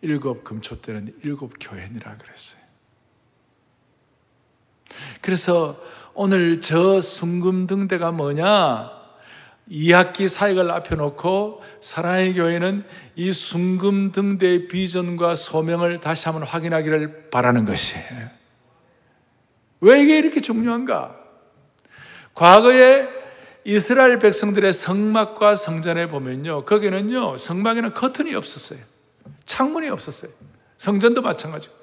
일곱 0.00 0.42
금초 0.42 0.80
때는 0.80 1.14
일곱 1.22 1.52
교회니라 1.60 2.16
그랬어요. 2.16 2.64
그래서 5.20 5.76
오늘 6.14 6.60
저 6.60 7.00
순금 7.00 7.66
등대가 7.66 8.12
뭐냐? 8.12 8.90
2학기 9.68 10.28
사역을 10.28 10.70
앞에 10.70 10.94
놓고 10.94 11.62
사랑의 11.80 12.34
교회는 12.34 12.84
이 13.16 13.32
순금 13.32 14.12
등대의 14.12 14.68
비전과 14.68 15.34
소명을 15.34 16.00
다시 16.00 16.26
한번 16.28 16.46
확인하기를 16.46 17.30
바라는 17.30 17.64
것이에요. 17.64 18.28
왜 19.80 20.02
이게 20.02 20.18
이렇게 20.18 20.40
중요한가? 20.40 21.16
과거에 22.34 23.08
이스라엘 23.64 24.18
백성들의 24.18 24.72
성막과 24.72 25.54
성전에 25.54 26.08
보면요. 26.08 26.64
거기는요, 26.64 27.38
성막에는 27.38 27.92
커튼이 27.94 28.34
없었어요. 28.34 28.78
창문이 29.46 29.88
없었어요. 29.88 30.30
성전도 30.76 31.22
마찬가지고. 31.22 31.74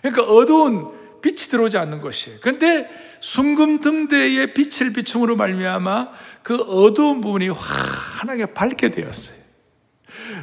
그러니까 0.00 0.22
어두운 0.22 1.03
빛이 1.24 1.48
들어오지 1.48 1.78
않는 1.78 2.02
것이에요. 2.02 2.38
근데 2.42 2.86
순금 3.20 3.80
등대의 3.80 4.52
빛을 4.52 4.92
비춤으로 4.92 5.36
말미암아 5.36 6.10
그 6.42 6.56
어두운 6.56 7.22
부분이 7.22 7.48
환하게 7.48 8.52
밝게 8.52 8.90
되었어요. 8.90 9.34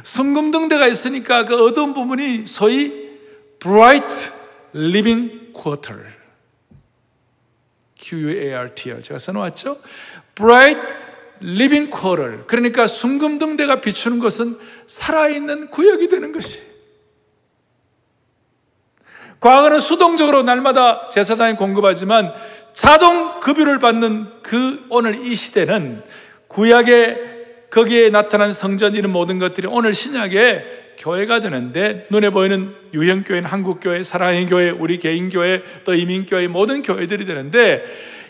순금 0.02 0.50
등대가 0.50 0.88
있으니까 0.88 1.44
그 1.44 1.54
어두운 1.64 1.94
부분이 1.94 2.48
소위 2.48 3.12
bright 3.60 4.32
living 4.74 5.52
quarter. 5.52 6.02
QUART요. 7.94 9.02
제가 9.02 9.20
써놓았죠? 9.20 9.78
bright 10.34 10.80
living 11.40 11.96
quarter. 11.96 12.44
그러니까 12.48 12.88
순금 12.88 13.38
등대가 13.38 13.80
비추는 13.80 14.18
것은 14.18 14.58
살아있는 14.88 15.70
구역이 15.70 16.08
되는 16.08 16.32
것이에요. 16.32 16.71
과거는 19.40 19.80
수동적으로 19.80 20.42
날마다 20.42 21.10
제사장이 21.10 21.56
공급하지만 21.56 22.32
자동 22.72 23.40
급유를 23.40 23.80
받는 23.80 24.26
그 24.42 24.84
오늘 24.88 25.26
이 25.26 25.34
시대는 25.34 26.02
구약에 26.46 27.32
거기에 27.70 28.10
나타난 28.10 28.52
성전 28.52 28.94
이런 28.94 29.10
모든 29.10 29.38
것들이 29.38 29.66
오늘 29.66 29.94
신약에 29.94 30.82
교회가 30.98 31.40
되는데 31.40 32.06
눈에 32.10 32.30
보이는 32.30 32.74
유형교회는 32.94 33.48
한국교회, 33.48 34.02
사랑의 34.02 34.46
교회, 34.46 34.70
우리 34.70 34.98
개인교회, 34.98 35.62
또 35.84 35.94
이민교회 35.94 36.48
모든 36.48 36.82
교회들이 36.82 37.24
되는데 37.24 37.82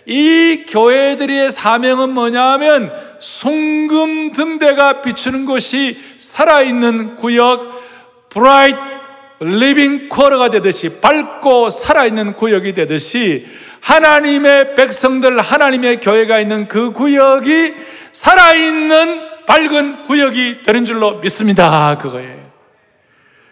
이 0.06 0.64
교회들의 0.68 1.52
사명은 1.52 2.10
뭐냐 2.10 2.42
하면 2.52 2.92
순금 3.18 4.32
등대가 4.32 5.02
비추는 5.02 5.44
곳이 5.44 5.98
살아있는 6.16 7.16
구역, 7.16 7.82
bright 8.30 9.01
living 9.44 10.08
quarter가 10.08 10.50
되듯이 10.50 11.00
밝고 11.00 11.70
살아있는 11.70 12.34
구역이 12.34 12.74
되듯이 12.74 13.46
하나님의 13.80 14.74
백성들, 14.74 15.40
하나님의 15.40 16.00
교회가 16.00 16.38
있는 16.40 16.68
그 16.68 16.92
구역이 16.92 17.74
살아있는 18.12 19.46
밝은 19.46 20.04
구역이 20.04 20.62
되는 20.62 20.84
줄로 20.84 21.18
믿습니다. 21.18 21.98
그거예요. 21.98 22.52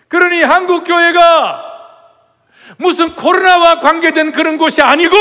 그러니 0.08 0.42
한국 0.42 0.84
교회가 0.84 1.64
무슨 2.78 3.14
코로나와 3.14 3.80
관계된 3.80 4.32
그런 4.32 4.58
곳이 4.58 4.82
아니고 4.82 5.16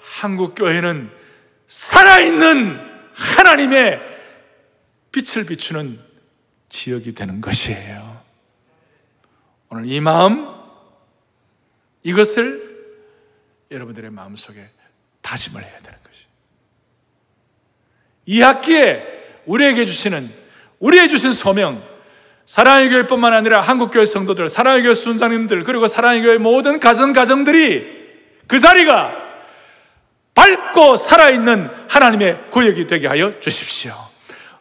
한국 0.00 0.54
교회는 0.54 1.10
살아있는 1.68 2.80
하나님의 3.14 4.00
빛을 5.12 5.46
비추는 5.46 5.98
지역이 6.68 7.14
되는 7.14 7.40
것이에요. 7.40 8.09
오늘 9.70 9.86
이 9.86 10.00
마음, 10.00 10.48
이것을 12.02 12.68
여러분들의 13.70 14.10
마음속에 14.10 14.68
다짐을 15.22 15.62
해야 15.62 15.78
되는 15.78 15.96
것이. 16.04 16.24
이 18.26 18.40
학기에 18.40 19.06
우리에게 19.46 19.84
주시는, 19.84 20.28
우리에게 20.80 21.08
주신 21.08 21.30
소명, 21.30 21.88
사랑의 22.46 22.90
교회뿐만 22.90 23.32
아니라 23.32 23.60
한국교회 23.60 24.06
성도들, 24.06 24.48
사랑의 24.48 24.82
교회 24.82 24.92
순장님들, 24.92 25.62
그리고 25.62 25.86
사랑의 25.86 26.22
교회 26.22 26.36
모든 26.36 26.80
가정, 26.80 27.12
가정들이 27.12 27.86
그 28.48 28.58
자리가 28.58 29.12
밝고 30.34 30.96
살아있는 30.96 31.70
하나님의 31.88 32.50
구역이 32.50 32.88
되게 32.88 33.06
하여 33.06 33.38
주십시오. 33.38 33.94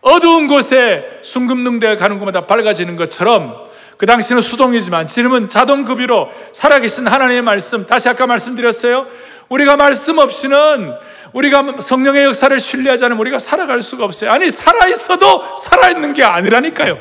어두운 0.02 0.46
곳에 0.46 1.20
순금능대가 1.24 1.96
가는 1.96 2.20
곳마다 2.20 2.46
밝아지는 2.46 2.96
것처럼 2.96 3.69
그 4.00 4.06
당시는 4.06 4.42
수동이지만 4.42 5.08
지금은 5.08 5.50
자동급유로 5.50 6.32
살아계신 6.54 7.06
하나님의 7.06 7.42
말씀, 7.42 7.86
다시 7.86 8.08
아까 8.08 8.28
말씀드렸어요. 8.28 9.06
우리가 9.50 9.76
말씀 9.76 10.20
없이는 10.20 10.98
우리가 11.34 11.82
성령의 11.82 12.24
역사를 12.24 12.58
신뢰하지 12.58 13.04
않으면 13.04 13.20
우리가 13.20 13.40
살아갈 13.40 13.82
수가 13.82 14.06
없어요. 14.06 14.32
아니, 14.32 14.50
살아있어도 14.50 15.58
살아있는 15.58 16.14
게 16.14 16.24
아니라니까요. 16.24 16.98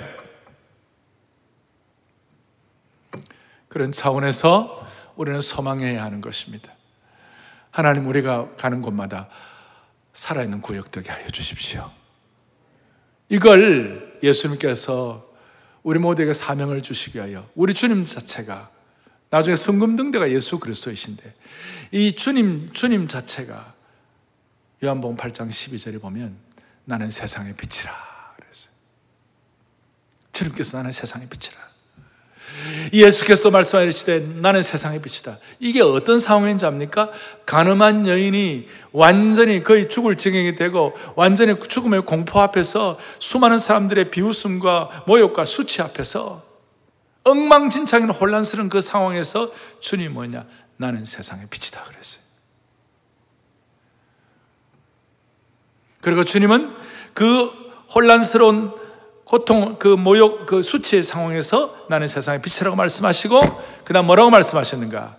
그런 3.69 3.93
차원에서 3.93 4.85
우리는 5.15 5.41
소망해야 5.41 6.03
하는 6.03 6.21
것입니다. 6.21 6.73
하나님 7.71 8.09
우리가 8.09 8.49
가는 8.57 8.83
곳마다 8.83 9.29
살아있는 10.15 10.63
구역 10.63 10.91
되게 10.91 11.13
하여 11.13 11.29
주십시오. 11.29 11.89
이걸 13.29 14.19
예수님께서 14.21 15.28
우리 15.83 15.99
모두에게 15.99 16.33
사명을 16.33 16.83
주시기 16.83 17.19
위하여 17.19 17.49
우리 17.55 17.75
주님 17.75 18.05
자체가 18.05 18.71
나중에 19.31 19.57
순금등대가 19.57 20.31
예수 20.31 20.59
그리스도이신데 20.59 21.35
이 21.93 22.17
주님 22.17 22.71
주님 22.73 23.09
자체가 23.09 23.75
요한복음 24.83 25.17
8장 25.17 25.49
12절에 25.49 26.01
보면 26.01 26.37
나는 26.85 27.11
세상의 27.11 27.55
빛이라 27.55 27.93
그랬어요. 28.37 28.73
주님께서 30.33 30.79
나는 30.79 30.93
세상의 30.93 31.29
빛이라. 31.29 31.68
예수께서도 32.93 33.51
말씀하시되 33.51 34.21
나는 34.41 34.63
세상의 34.63 35.01
빛이다. 35.03 35.39
이게 35.61 35.81
어떤 35.81 36.19
상황인지 36.19 36.67
압니까? 36.67 37.11
가늠한 37.47 38.07
여인이 38.07 38.69
완전히 38.93 39.63
거의 39.63 39.89
죽을 39.89 40.17
지경이 40.17 40.57
되고 40.57 40.95
완전히 41.17 41.55
죽음의 41.59 42.03
공포 42.03 42.41
앞에서 42.41 42.99
수많은 43.19 43.59
사람들의 43.59 44.11
비웃음과 44.11 45.05
모욕과 45.07 45.45
수치 45.45 45.83
앞에서 45.83 46.43
엉망진창인 47.25 48.11
혼란스러운 48.11 48.69
그 48.69 48.81
상황에서 48.81 49.51
주님 49.81 50.15
뭐냐? 50.15 50.47
나는 50.77 51.05
세상의 51.05 51.47
빛이다 51.51 51.83
그랬어요. 51.83 52.23
그리고 56.01 56.25
주님은 56.25 56.75
그 57.13 57.51
혼란스러운 57.95 58.73
고통, 59.29 59.79
그 59.79 59.89
모욕, 59.89 60.47
그 60.47 60.63
수치의 60.63 61.03
상황에서 61.03 61.87
나는 61.91 62.09
세상의 62.09 62.41
빛이라고 62.41 62.75
말씀하시고, 62.77 63.41
그 63.85 63.93
다음 63.93 64.07
뭐라고 64.07 64.31
말씀하셨는가? 64.31 65.19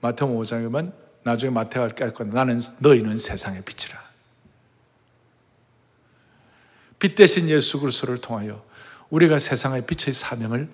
마태복음 0.00 0.40
5장에 0.40 0.64
보면 0.64 0.94
나중에 1.24 1.50
마태가 1.50 1.88
깨닫고 1.88 2.24
나는 2.24 2.58
너희는 2.78 3.18
세상의 3.18 3.60
빛이라. 3.66 4.00
빛 6.98 7.14
대신 7.14 7.50
예수 7.50 7.78
그리스도를 7.80 8.22
통하여 8.22 8.64
우리가 9.10 9.38
세상의 9.38 9.84
빛의 9.86 10.14
사명을 10.14 10.66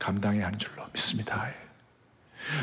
감당해야 0.00 0.46
하는 0.46 0.58
줄로 0.58 0.82
믿습니다. 0.92 1.46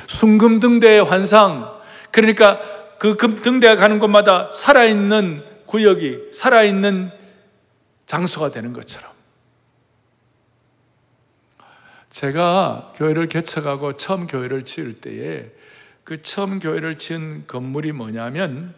순금등대의 0.07 1.05
환상, 1.05 1.79
그러니까 2.11 2.59
그 2.97 3.15
등대가 3.15 3.77
가는 3.77 3.99
곳마다 3.99 4.51
살아있는 4.51 5.45
구역이 5.67 6.31
살아있는 6.33 7.11
장소가 8.07 8.51
되는 8.51 8.73
것처럼 8.73 9.18
제가 12.19 12.91
교회를 12.97 13.29
개척하고 13.29 13.93
처음 13.93 14.27
교회를 14.27 14.63
지을 14.63 14.99
때에 14.99 15.53
그 16.03 16.21
처음 16.21 16.59
교회를 16.59 16.97
지은 16.97 17.45
건물이 17.47 17.93
뭐냐면 17.93 18.75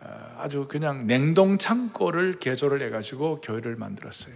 어, 0.00 0.36
아주 0.38 0.66
그냥 0.66 1.06
냉동 1.06 1.58
창고를 1.58 2.38
개조를 2.38 2.80
해가지고 2.80 3.42
교회를 3.42 3.76
만들었어요. 3.76 4.34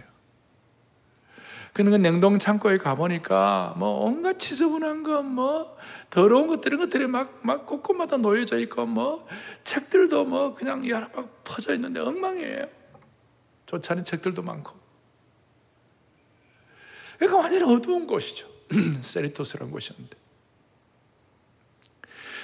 근데 1.73 1.89
그 1.89 1.95
냉동 1.95 2.37
창고에 2.37 2.77
가보니까 2.77 3.73
뭐 3.77 4.05
온갖 4.05 4.37
지저분한 4.37 5.01
거, 5.01 5.23
뭐 5.23 5.75
더러운 6.11 6.45
것들, 6.45 6.73
이런 6.73 6.79
것들이 6.81 7.07
막, 7.07 7.39
막 7.41 7.65
곳곳마다 7.65 8.17
놓여져 8.17 8.59
있고 8.59 8.85
뭐 8.85 9.25
책들도 9.63 10.25
뭐 10.25 10.53
그냥 10.53 10.87
여러 10.87 11.07
막 11.15 11.43
퍼져 11.43 11.73
있는데 11.73 11.99
엉망이에요. 12.01 12.67
좋지 13.65 13.91
않은 13.93 14.05
책들도 14.05 14.43
많고. 14.43 14.80
그러니까 17.21 17.37
완전히 17.37 17.63
어두운 17.71 18.07
곳이죠. 18.07 18.47
세리토스라는 18.99 19.71
곳이었는데. 19.71 20.17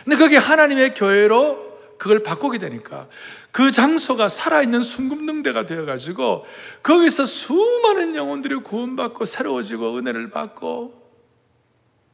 근데 0.03 0.15
그게 0.17 0.37
하나님의 0.37 0.93
교회로 0.93 1.65
그걸 1.97 2.21
바꾸게 2.21 2.59
되니까 2.59 3.07
그 3.51 3.71
장소가 3.71 4.29
살아있는 4.29 4.83
순금능대가 4.83 5.65
되어가지고 5.65 6.45
거기서 6.83 7.25
수많은 7.25 8.15
영혼들이 8.15 8.57
구원받고 8.57 9.25
새로워지고 9.25 9.97
은혜를 9.97 10.29
받고 10.29 10.93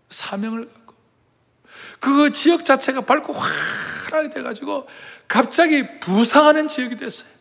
사명을 0.07 0.69
갖고 0.69 0.95
그 1.99 2.31
지역 2.31 2.63
자체가 2.63 3.01
밝고 3.01 3.33
환하게 3.33 4.29
돼가지고 4.29 4.87
갑자기 5.27 5.99
부상하는 5.99 6.69
지역이 6.69 6.95
됐어요. 6.95 7.32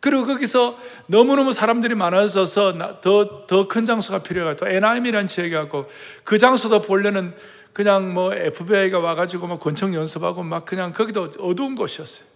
그리고 0.00 0.26
거기서 0.26 0.78
너무너무 1.06 1.52
사람들이 1.52 1.94
많아져서 1.94 3.00
더, 3.00 3.46
더 3.46 3.68
큰 3.68 3.84
장소가 3.84 4.22
필요해가지고 4.22 4.68
에나임이라는 4.68 5.28
지역이 5.28 5.50
갖고 5.50 5.88
그 6.24 6.38
장소도 6.38 6.82
보려는 6.82 7.34
그냥 7.72 8.12
뭐 8.12 8.32
FBI가 8.32 8.98
와가지고 9.00 9.46
막 9.46 9.60
권총 9.60 9.94
연습하고 9.94 10.42
막 10.42 10.64
그냥 10.64 10.92
거기도 10.92 11.30
어두운 11.40 11.74
곳이었어요. 11.74 12.26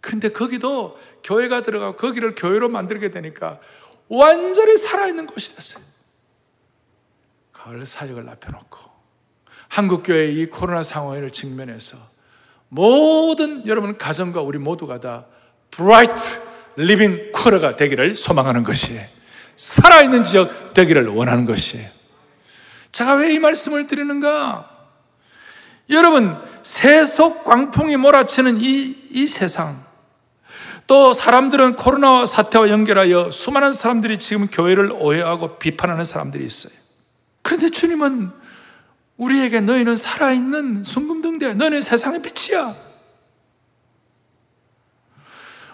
근데 0.00 0.30
거기도 0.30 0.98
교회가 1.22 1.62
들어가고 1.62 1.96
거기를 1.96 2.34
교회로 2.34 2.70
만들게 2.70 3.10
되니까 3.10 3.60
완전히 4.08 4.76
살아있는 4.76 5.26
곳이 5.26 5.54
됐어요. 5.54 5.84
가을 7.52 7.86
사역을 7.86 8.24
앞에 8.24 8.44
놓고 8.44 8.78
한국교회의 9.68 10.34
이 10.34 10.46
코로나 10.46 10.82
상황을 10.82 11.30
직면해서 11.30 11.98
모든 12.68 13.66
여러분 13.66 13.98
가정과 13.98 14.40
우리 14.40 14.58
모두가 14.58 15.00
다 15.00 15.26
bright 15.70 16.40
living 16.76 17.32
quarter가 17.32 17.76
되기를 17.76 18.14
소망하는 18.14 18.62
것이에요. 18.62 19.02
살아있는 19.56 20.24
지역 20.24 20.72
되기를 20.74 21.08
원하는 21.08 21.44
것이에요. 21.44 21.88
제가 22.92 23.14
왜 23.14 23.32
이 23.34 23.38
말씀을 23.38 23.86
드리는가? 23.86 24.68
여러분, 25.90 26.36
세속 26.62 27.44
광풍이 27.44 27.96
몰아치는 27.96 28.58
이, 28.60 28.96
이 29.10 29.26
세상, 29.26 29.76
또 30.86 31.12
사람들은 31.12 31.76
코로나 31.76 32.26
사태와 32.26 32.68
연결하여 32.68 33.30
수많은 33.30 33.72
사람들이 33.72 34.18
지금 34.18 34.46
교회를 34.48 34.92
오해하고 34.92 35.58
비판하는 35.58 36.04
사람들이 36.04 36.44
있어요. 36.44 36.72
그런데 37.42 37.68
주님은 37.70 38.30
우리에게 39.16 39.60
너희는 39.60 39.96
살아있는 39.96 40.82
순금등대, 40.84 41.54
너희는 41.54 41.80
세상의 41.80 42.22
빛이야. 42.22 42.74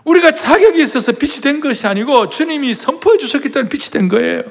우리가 0.06 0.32
자격이 0.32 0.80
있어서 0.80 1.12
빛이 1.12 1.40
된 1.40 1.60
것이 1.60 1.86
아니고 1.86 2.28
주님이 2.28 2.74
선포해 2.74 3.18
주셨기 3.18 3.50
때문에 3.50 3.68
빛이 3.68 3.90
된 3.90 4.08
거예요. 4.08 4.44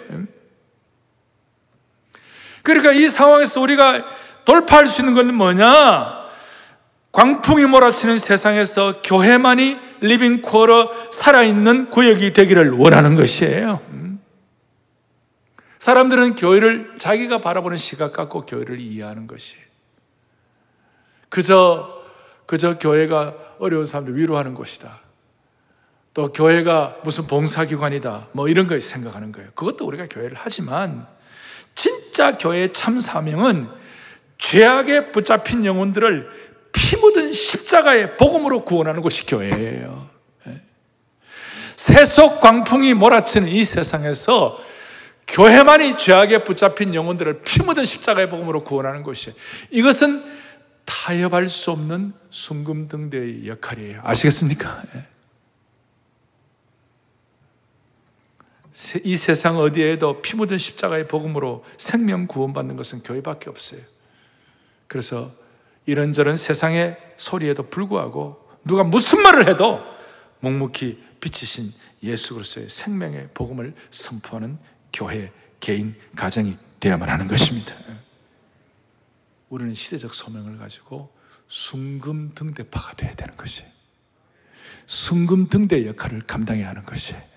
그러니까 2.62 2.92
이 2.92 3.08
상황에서 3.08 3.62
우리가 3.62 4.06
돌파할 4.44 4.86
수 4.86 5.02
있는 5.02 5.14
건 5.14 5.34
뭐냐? 5.34 6.26
광풍이 7.14 7.66
몰아치는 7.68 8.18
세상에서 8.18 9.02
교회만이 9.02 9.80
living 10.02 10.42
quarter 10.42 10.92
살아있는 11.12 11.90
구역이 11.90 12.34
되기를 12.34 12.72
원하는 12.72 13.16
것이에요. 13.16 13.80
음. 13.92 14.22
사람들은 15.80 16.36
교회를 16.36 16.96
자기가 16.98 17.40
바라보는 17.40 17.78
시각 17.78 18.12
갖고 18.12 18.46
교회를 18.46 18.82
이해하는 18.82 19.28
것이에요. 19.28 19.64
그저, 21.30 22.04
그저 22.46 22.78
교회가 22.78 23.36
어려운 23.60 23.86
사람들 23.86 24.18
위로하는 24.18 24.54
곳이다. 24.54 25.05
또 26.16 26.32
교회가 26.32 27.00
무슨 27.04 27.28
봉사기관이다. 27.28 28.30
뭐 28.32 28.48
이런 28.48 28.68
걸 28.68 28.80
생각하는 28.80 29.34
거예요. 29.34 29.50
그것도 29.54 29.86
우리가 29.86 30.08
교회를 30.08 30.38
하지만 30.40 31.06
진짜 31.76 32.38
교회의 32.38 32.72
참 32.72 33.02
사명은 33.02 33.68
죄악에 34.38 35.12
붙잡힌 35.12 35.66
영혼들을 35.66 36.30
피 36.72 36.96
묻은 36.96 37.34
십자가의 37.34 38.16
복음으로 38.16 38.64
구원하는 38.64 39.02
것이 39.02 39.26
교회예요. 39.26 40.10
예. 40.48 40.54
세속 41.76 42.40
광풍이 42.40 42.94
몰아치는 42.94 43.50
이 43.50 43.66
세상에서 43.66 44.58
교회만이 45.28 45.98
죄악에 45.98 46.46
붙잡힌 46.46 46.96
영혼들을 46.96 47.42
피 47.42 47.62
묻은 47.62 47.84
십자가의 47.84 48.30
복음으로 48.30 48.64
구원하는 48.64 49.04
것이 49.04 49.34
이것은 49.70 50.24
타협할 50.86 51.50
수 51.50 51.72
없는 51.72 52.14
순금등대의 52.30 53.48
역할이에요. 53.50 54.00
아시겠습니까? 54.06 54.82
이 59.04 59.16
세상 59.16 59.58
어디에도 59.58 60.22
피 60.22 60.36
묻은 60.36 60.58
십자가의 60.58 61.08
복음으로 61.08 61.64
생명 61.78 62.28
구원받는 62.28 62.76
것은 62.76 63.04
교회밖에 63.04 63.50
없어요. 63.50 63.80
그래서 64.88 65.30
이런저런 65.86 66.36
세상의 66.36 66.98
소리에도 67.16 67.70
불구하고 67.70 68.46
누가 68.66 68.84
무슨 68.84 69.22
말을 69.22 69.48
해도 69.48 69.80
묵묵히 70.42 71.02
비치신 71.22 71.72
예수 72.04 72.34
그리스도의 72.34 72.70
생명의 72.70 73.30
복음을 73.34 73.74
선포하는 73.92 74.58
교회, 74.92 75.32
개인, 75.60 75.96
가정이 76.16 76.58
되어야만 76.80 77.08
하는 77.08 77.28
것입니다. 77.28 77.76
우리는 79.50 79.74
시대적 79.74 80.14
소명을 80.14 80.58
가지고 80.58 81.14
순금 81.48 82.34
등대파가 82.36 82.94
되어야 82.94 83.14
되는 83.14 83.38
것이에요. 83.38 83.70
순금 84.88 85.48
등대 85.48 85.88
역할을 85.88 86.24
감당해야 86.24 86.70
하는 86.70 86.84
것이에요. 86.84 87.35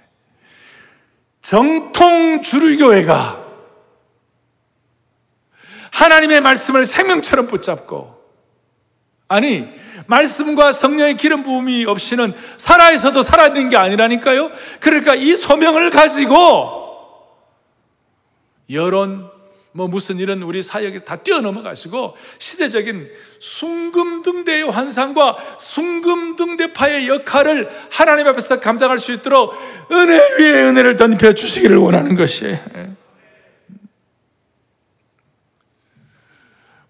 정통 1.41 2.43
주류교회가 2.43 3.47
하나님의 5.93 6.41
말씀을 6.41 6.85
생명처럼 6.85 7.47
붙잡고 7.47 8.19
아니 9.29 9.69
말씀과 10.07 10.73
성령의 10.73 11.17
기름 11.17 11.43
부음이 11.43 11.85
없이는 11.85 12.35
살아있어도 12.57 13.23
살아있는 13.23 13.69
게 13.69 13.77
아니라니까요. 13.77 14.51
그러니까 14.81 15.15
이 15.15 15.35
소명을 15.35 15.91
가지고 15.91 16.79
여론 18.71 19.31
뭐 19.73 19.87
무슨 19.87 20.19
이런 20.19 20.43
우리 20.43 20.63
사역에 20.63 21.01
다 21.01 21.17
뛰어넘어가시고 21.17 22.17
시대적인 22.39 23.11
숭금등대의 23.39 24.71
환상과 24.71 25.37
숭금등대파의 25.59 27.09
역할을 27.09 27.69
하나님 27.91 28.27
앞에서 28.29 28.61
감당할 28.61 28.99
수 28.99 29.13
있도록 29.13 29.53
은혜 29.93 30.19
위에 30.41 30.63
은혜를 30.65 30.97
던져 30.97 31.33
주시기를 31.33 31.77
원하는 31.77 32.17
것이에요. 32.17 32.97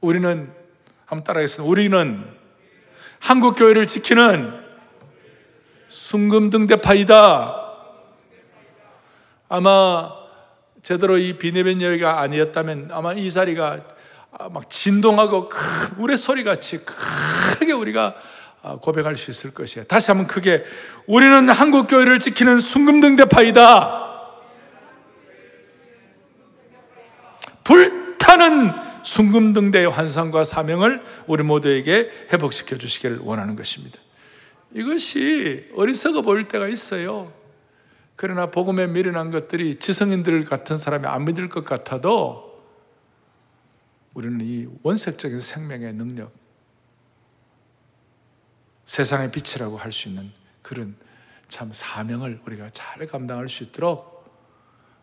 우리는 0.01 0.53
한번 1.05 1.25
따라하겠습니다. 1.25 1.69
우리는 1.69 2.25
한국 3.19 3.57
교회를 3.57 3.87
지키는 3.87 4.53
숭금등대파이다. 5.89 7.55
아마 9.49 10.18
제대로 10.83 11.19
이 11.19 11.39
비내변 11.39 11.83
여기가 11.83 12.21
아니었다면 12.21 12.91
아마 12.93 13.13
이 13.13 13.31
자리가 13.31 13.81
막 14.51 14.71
진동하고 14.71 15.49
큰 15.49 15.61
우레 15.99 16.17
소리 16.17 16.45
같이 16.45 16.85
크게 16.85 17.73
우리가 17.73 18.15
고백할 18.83 19.17
수 19.17 19.31
있을 19.31 19.53
것이에요. 19.53 19.87
다시 19.87 20.11
한번 20.11 20.27
크게 20.27 20.65
우리는 21.07 21.49
한국 21.49 21.87
교회를 21.89 22.19
지키는 22.19 22.59
순금등 22.59 23.17
대파이다. 23.17 24.07
불타는 27.65 28.73
순금등대의 29.03 29.89
환상과 29.91 30.45
사명을 30.45 31.03
우리 31.27 31.43
모두에게 31.43 32.11
회복시켜 32.33 32.77
주시기를 32.77 33.19
원하는 33.23 33.57
것입니다. 33.57 33.99
이것이 34.75 35.71
어리석어 35.75 36.23
보일 36.23 36.45
때가 36.49 36.69
있어요. 36.69 37.33
그러나 38.19 38.47
복음에 38.51 38.89
미련한 38.89 39.31
것들이 39.31 39.77
지성인들 39.77 40.45
같은 40.45 40.77
사람이 40.77 41.07
안 41.07 41.25
믿을 41.25 41.49
것 41.49 41.65
같아도 41.65 42.61
우리는 44.13 44.41
이 44.43 44.67
원색적인 44.83 45.39
생명의 45.41 45.93
능력, 45.93 46.33
세상의 48.85 49.31
빛이라고 49.31 49.77
할 49.77 49.93
수 49.93 50.09
있는 50.09 50.33
그런 50.63 50.97
참 51.49 51.71
사명을 51.73 52.41
우리가 52.45 52.69
잘 52.71 53.07
감당할 53.07 53.49
수 53.49 53.63
있도록 53.63 54.29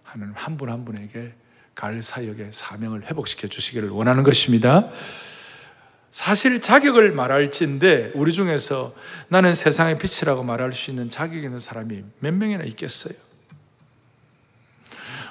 하는 0.03 0.33
한 0.33 0.57
분 0.57 0.69
한 0.69 0.83
분에게 0.83 1.33
갈 1.73 2.01
사역의 2.01 2.51
사명을 2.51 3.05
회복시켜 3.05 3.47
주시기를 3.47 3.91
원하는 3.91 4.23
것입니다. 4.23 4.89
사실 6.15 6.61
자격을 6.61 7.11
말할지인데 7.11 8.13
우리 8.15 8.31
중에서 8.31 8.93
나는 9.27 9.53
세상의 9.53 9.97
빛이라고 9.97 10.43
말할 10.43 10.71
수 10.71 10.89
있는 10.89 11.09
자격 11.09 11.35
있는 11.35 11.59
사람이 11.59 12.05
몇 12.19 12.33
명이나 12.33 12.63
있겠어요? 12.67 13.13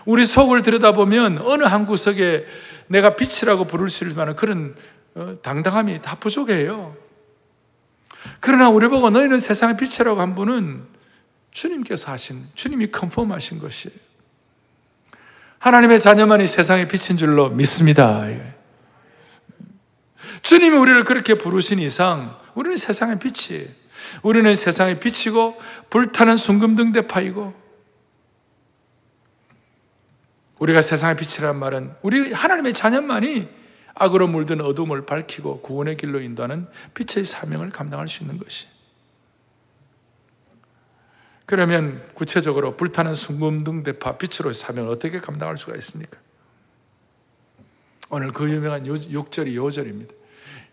우리 0.05 0.27
속을 0.27 0.61
들여다보면 0.61 1.38
어느 1.38 1.64
한 1.64 1.87
구석에 1.87 2.44
내가 2.88 3.16
빛이라고 3.16 3.64
부를 3.64 3.88
수 3.88 4.05
있을 4.05 4.14
만한 4.14 4.37
그런 4.37 4.75
어, 5.14 5.38
당당함이 5.42 6.03
다 6.03 6.16
부족해요. 6.16 6.94
그러나 8.40 8.68
우리 8.68 8.87
보고 8.88 9.09
너희는 9.09 9.38
세상의 9.38 9.79
빛이라고 9.79 10.20
한 10.20 10.35
분은 10.35 10.85
주님께서 11.51 12.12
하신, 12.12 12.44
주님이 12.55 12.88
컨펌하신 12.88 13.59
것이에요. 13.59 13.97
하나님의 15.61 15.99
자녀만이 15.99 16.47
세상의 16.47 16.88
빛인 16.88 17.16
줄로 17.16 17.49
믿습니다. 17.49 18.27
예. 20.44 20.48
주님이 20.48 20.76
우리를 20.76 21.04
그렇게 21.04 21.35
부르신 21.35 21.78
이상 21.78 22.38
우리는 22.54 22.76
세상의 22.76 23.18
빛이 23.18 23.66
우리는 24.22 24.54
세상의 24.54 25.00
빛이고 25.00 25.61
불타는 25.90 26.37
순금등 26.37 26.92
대파이고 26.92 27.64
우리가 30.59 30.83
세상의 30.83 31.16
빛이란 31.16 31.59
말은 31.59 31.94
우리 32.02 32.33
하나님의 32.33 32.74
자녀만이 32.74 33.48
악으로 33.94 34.28
물든 34.28 34.61
어둠을 34.61 35.07
밝히고 35.07 35.61
구원의 35.62 35.96
길로 35.96 36.20
인도하는 36.20 36.68
빛의 36.94 37.24
사명을 37.24 37.70
감당할 37.70 38.09
수 38.09 38.22
있는 38.22 38.38
것이. 38.38 38.66
그러면 41.46 42.02
구체적으로 42.14 42.76
불타는 42.76 43.14
순금등 43.14 43.83
대파 43.83 44.16
빛으로의 44.16 44.54
사명을 44.54 44.90
어떻게 44.90 45.20
감당할 45.20 45.59
수가 45.59 45.76
있습니까? 45.76 46.18
오늘 48.09 48.33
그 48.33 48.50
유명한 48.50 48.85
6절이 48.85 49.54
요절입니다. 49.54 50.14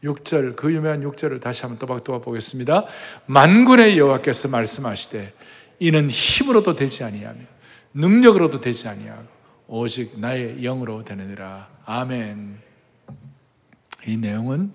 6절 0.04 0.56
그 0.56 0.74
유명한 0.74 1.02
6절을 1.02 1.42
다시 1.42 1.62
한번 1.62 1.78
또박또박 1.80 2.24
보겠습니다. 2.24 2.86
만군의 3.28 3.98
여호와께서 3.98 4.48
말씀하시되 4.50 5.34
이는 5.80 6.10
힘으로도 6.10 6.76
되지 6.76 7.04
아니하며 7.04 7.40
능력으로도 7.94 8.62
되지 8.62 8.88
아니하고 8.88 9.28
오직 9.68 10.20
나의 10.20 10.62
영으로 10.62 11.04
되느니라. 11.04 11.70
아멘. 11.86 12.60
이 14.08 14.18
내용은 14.18 14.74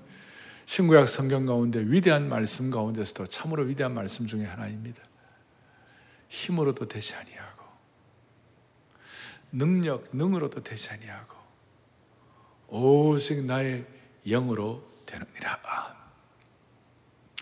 신구약 0.66 1.08
성경 1.08 1.44
가운데 1.44 1.80
위대한 1.80 2.28
말씀 2.28 2.70
가운데서도 2.70 3.26
참으로 3.26 3.64
위대한 3.64 3.94
말씀 3.94 4.26
중에 4.26 4.44
하나입니다. 4.44 5.02
힘으로도 6.28 6.88
되지 6.88 7.14
아니하고 7.14 7.64
능력, 9.52 10.08
능으로도 10.12 10.62
되지 10.62 10.90
아니하고 10.90 11.36
오직 12.68 13.44
나의 13.44 13.86
영으로 14.26 14.82
되느니라. 15.06 15.96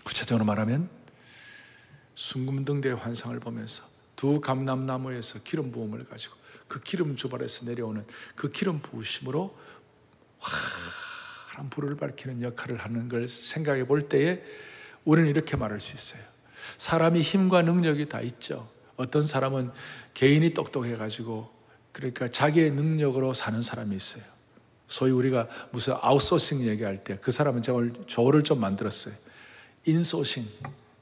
구체적으로 0.03 0.45
말하면 0.45 0.89
순금등대의 2.13 2.95
환상을 2.95 3.37
보면서 3.39 3.83
두 4.15 4.39
감람나무에서 4.39 5.39
기름 5.43 5.71
부음을 5.71 6.05
가지고 6.05 6.35
그 6.67 6.79
기름 6.79 7.15
주발에서 7.15 7.65
내려오는 7.65 8.05
그 8.35 8.49
기름 8.49 8.79
부으심으로 8.79 9.57
환한 10.39 11.69
불을 11.69 11.97
밝히는 11.97 12.41
역할을 12.41 12.77
하는 12.77 13.09
걸 13.09 13.27
생각해 13.27 13.85
볼 13.85 14.07
때에 14.07 14.41
우리는 15.03 15.29
이렇게 15.29 15.57
말할 15.57 15.79
수 15.79 15.93
있어요. 15.93 16.21
사람이 16.77 17.21
힘과 17.21 17.61
능력이 17.61 18.09
다 18.09 18.21
있죠. 18.21 18.69
어떤 18.95 19.23
사람은 19.23 19.71
개인이 20.13 20.53
똑똑해 20.53 20.95
가지고 20.95 21.53
그러니까 21.91 22.27
자기의 22.27 22.71
능력으로 22.71 23.33
사는 23.33 23.61
사람이 23.61 23.95
있어요. 23.95 24.23
소위 24.87 25.11
우리가 25.11 25.47
무슨 25.71 25.95
아웃소싱 26.01 26.65
얘기할 26.65 27.03
때 27.03 27.17
그 27.21 27.31
사람은 27.31 27.61
제가 27.61 27.77
오늘 27.77 27.93
조를 28.07 28.43
좀 28.43 28.59
만들었어요. 28.59 29.13
인소싱. 29.85 30.45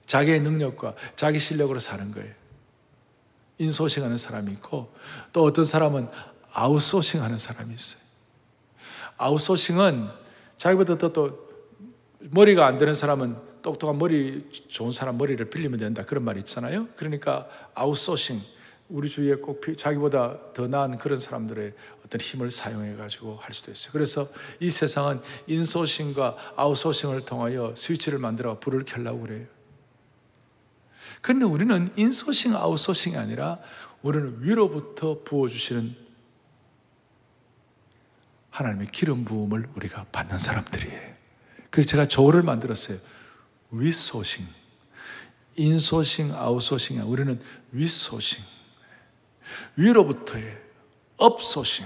자기의 0.06 0.42
능력과 0.42 0.96
자기 1.16 1.40
실력으로 1.40 1.80
사는 1.80 2.12
거예요. 2.12 2.32
insourcing 3.58 4.04
하는 4.04 4.18
사람이 4.18 4.52
있고 4.54 4.94
또 5.32 5.44
어떤 5.44 5.64
사람은 5.66 6.08
아웃소싱 6.52 7.22
하는 7.24 7.38
사람이 7.38 7.74
있어요. 7.74 8.02
아웃소싱은 9.18 10.10
자기보다 10.58 10.98
더 10.98 11.14
또 11.14 11.44
머리가 12.32 12.66
안 12.66 12.78
되는 12.78 12.94
사람은 12.94 13.36
똑똑한 13.62 13.98
머리 13.98 14.48
좋은 14.70 14.92
사람 14.92 15.18
머리를 15.18 15.50
빌리면 15.50 15.80
된다 15.80 16.06
그런 16.06 16.24
말이 16.24 16.40
있잖아요. 16.40 16.88
그러니까 16.96 17.48
아웃소싱 17.74 18.42
우리 18.94 19.10
주위에 19.10 19.36
꼭 19.38 19.60
자기보다 19.76 20.54
더 20.54 20.68
나은 20.68 21.00
그런 21.00 21.18
사람들의 21.18 21.74
어떤 22.06 22.22
힘을 22.22 22.52
사용해 22.52 22.96
가지고 22.96 23.38
할 23.38 23.52
수도 23.52 23.72
있어요. 23.72 23.92
그래서 23.92 24.30
이 24.60 24.70
세상은 24.70 25.20
insourcing과 25.48 26.54
아웃소싱을 26.56 27.26
통하여 27.26 27.74
스위치를 27.76 28.20
만들어 28.20 28.60
불을 28.60 28.86
켜려고 28.86 29.22
그래요. 29.22 29.48
근데 31.22 31.44
우리는 31.44 31.92
insourcing, 31.96 32.56
아웃소싱이 32.56 33.18
아니라 33.18 33.58
우리는 34.04 34.38
위로부터 34.42 35.24
부어주시는 35.24 35.96
하나님의 38.52 38.90
기름 38.92 39.26
부음을 39.26 39.70
우리가 39.76 40.06
받는 40.12 40.38
사람들이에요. 40.38 41.14
그래서 41.72 41.90
제가 41.90 42.08
조어를 42.08 42.44
만들었어요. 42.44 43.00
윗sourcing. 43.72 44.46
insourcing, 45.56 46.32
아웃소싱이 46.36 47.00
우리는 47.00 47.42
윗sourcing. 47.72 48.63
위로부터의 49.76 50.62
up 51.18 51.30
sourcing. 51.30 51.86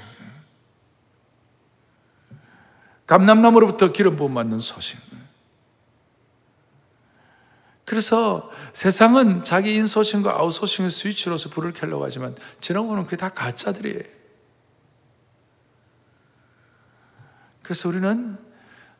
감람나무로부터 3.06 3.92
기름 3.92 4.16
부음 4.16 4.34
받는 4.34 4.60
sourcing. 4.60 5.00
그래서 7.86 8.52
세상은 8.74 9.46
자기 9.46 9.74
인소싱과 9.76 10.38
아웃소싱의 10.38 10.90
스위치로서 10.90 11.50
불을 11.50 11.72
켜려고 11.72 12.04
하지만 12.04 12.36
지나고는 12.60 13.06
그게 13.06 13.16
다 13.16 13.30
가짜들이에요. 13.30 14.04
그래서 17.64 17.88
우리는 17.88 18.38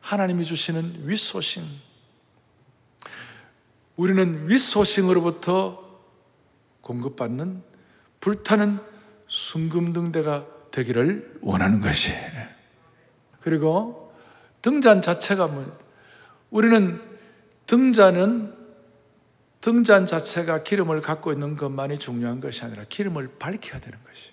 하나님이 0.00 0.44
주시는 0.44 1.06
윗소싱, 1.06 1.64
우리는 3.96 4.48
윗소싱으로부터 4.48 5.86
공급받는 6.80 7.62
불타는 8.28 8.78
순금등대가 9.26 10.44
되기를 10.70 11.38
원하는 11.40 11.80
것이에요. 11.80 12.20
그리고 13.40 14.12
등잔 14.60 15.00
자체가 15.00 15.46
뭐, 15.46 15.64
우리는 16.50 17.00
등잔은 17.64 18.52
등잔 19.62 20.04
자체가 20.04 20.62
기름을 20.62 21.00
갖고 21.00 21.32
있는 21.32 21.56
것만이 21.56 21.96
중요한 21.98 22.40
것이 22.40 22.62
아니라 22.66 22.84
기름을 22.86 23.30
밝혀야 23.38 23.80
되는 23.80 23.98
것이. 24.06 24.32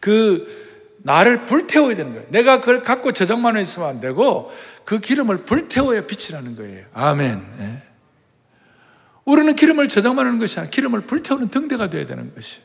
그 0.00 0.96
나를 1.02 1.44
불태워야 1.44 1.94
되는 1.94 2.14
거예요. 2.14 2.26
내가 2.30 2.60
그걸 2.60 2.82
갖고 2.82 3.12
저장만 3.12 3.60
있으면 3.60 3.86
안 3.86 4.00
되고 4.00 4.50
그 4.86 4.98
기름을 4.98 5.44
불태워야 5.44 6.06
빛이 6.06 6.32
나는 6.32 6.56
거예요. 6.56 6.86
아멘. 6.94 7.85
네. 9.26 9.32
우리는 9.32 9.54
기름을 9.54 9.88
저장만 9.88 10.26
하는 10.26 10.38
것이 10.38 10.58
아니라 10.58 10.70
기름을 10.70 11.00
불태우는 11.02 11.48
등대가 11.48 11.90
되어야 11.90 12.06
되는 12.06 12.32
것이. 12.34 12.60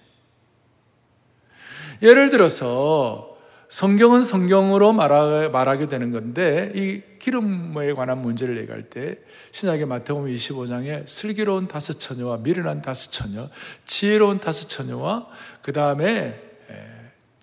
예를 2.02 2.30
들어서 2.30 3.38
성경은 3.70 4.24
성경으로 4.24 4.92
말하 4.92 5.78
게 5.78 5.88
되는 5.88 6.12
건데 6.12 6.72
이 6.76 7.02
기름에 7.20 7.94
관한 7.94 8.22
문제를 8.22 8.58
얘기할 8.58 8.90
때 8.90 9.18
신약의 9.52 9.86
마태복음 9.86 10.34
25장에 10.34 11.08
슬기로운 11.08 11.68
다섯 11.68 11.94
처녀와 12.00 12.38
미련한 12.38 12.82
다섯 12.82 13.12
처녀, 13.12 13.48
지혜로운 13.86 14.40
다섯 14.40 14.68
처녀와 14.68 15.28
그 15.62 15.72
다음에 15.72 16.42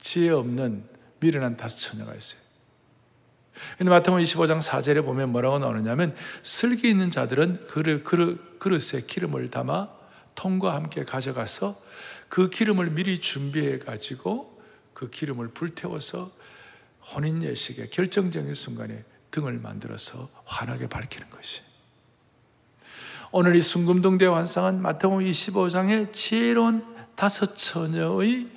지혜 0.01 0.31
없는 0.31 0.85
미련한 1.21 1.57
다섯 1.57 1.77
처녀가 1.77 2.15
있어요. 2.15 2.48
근데 3.77 3.91
마태복음 3.91 4.23
25장 4.23 4.61
4절에 4.61 5.05
보면 5.05 5.31
뭐라고 5.31 5.59
나오느냐면 5.59 6.15
슬기 6.43 6.89
있는 6.89 7.11
자들은 7.11 7.67
그릇, 7.67 8.05
그릇, 8.05 8.59
그릇에 8.59 9.03
기름을 9.07 9.49
담아 9.49 9.89
통과 10.35 10.75
함께 10.75 11.05
가져가서 11.05 11.77
그 12.29 12.51
기름을 12.51 12.91
미리 12.91 13.19
준비해 13.19 13.79
가지고 13.79 14.61
그 14.95 15.11
기름을 15.11 15.49
불태워서 15.49 16.29
혼인 17.15 17.43
예식의 17.43 17.91
결정적인 17.91 18.55
순간에 18.55 19.05
등을 19.31 19.55
만들어서 19.55 20.29
환하게 20.45 20.89
밝히는 20.89 21.31
것이. 21.31 21.63
오늘 23.31 23.57
이 23.57 23.63
순금동대 23.63 24.27
완상은 24.27 24.81
마태복음 24.81 25.25
25장의 25.25 26.13
지혜로운 26.13 26.97
다섯 27.15 27.57
처녀의 27.57 28.49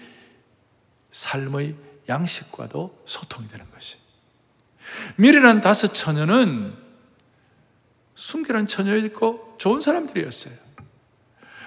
삶의 1.12 1.76
양식과도 2.08 3.04
소통이 3.06 3.48
되는 3.48 3.70
것이. 3.72 4.01
미련한 5.18 5.62
다섯 5.62 5.94
처녀는 5.94 6.74
순결한 8.16 8.68
처녀였고 8.68 9.56
좋은 9.58 9.82
사람들이었어요. 9.82 10.54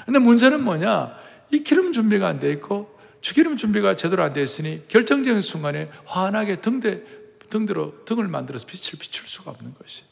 근데 0.05 0.19
문제는 0.19 0.63
뭐냐? 0.63 1.17
이 1.51 1.63
기름 1.63 1.93
준비가 1.93 2.29
안 2.29 2.39
돼 2.41 2.51
있고 2.53 2.99
주기름 3.21 3.57
준비가 3.57 3.97
제대로 3.97 4.23
안 4.23 4.33
돼 4.33 4.43
있으니 4.43 4.87
결정적인 4.89 5.41
순간에 5.41 5.91
환하게 6.05 6.61
등대 6.61 7.03
등대로 7.49 8.05
등을 8.05 8.29
만들어서 8.29 8.67
빛을 8.67 8.99
비출 8.99 9.27
수가 9.29 9.53
없는 9.53 9.75
것이. 9.75 10.03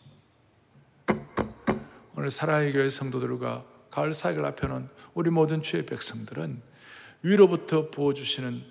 오늘 2.15 2.31
사랑의 2.31 2.73
교회 2.73 2.89
성도들과 2.89 3.65
가을 3.91 4.15
사역을 4.15 4.45
앞에 4.45 4.67
놓은 4.69 4.89
우리 5.15 5.31
모든 5.31 5.63
주의 5.63 5.85
백성들은 5.85 6.63
위로부터 7.23 7.91
부어주시는 7.91 8.63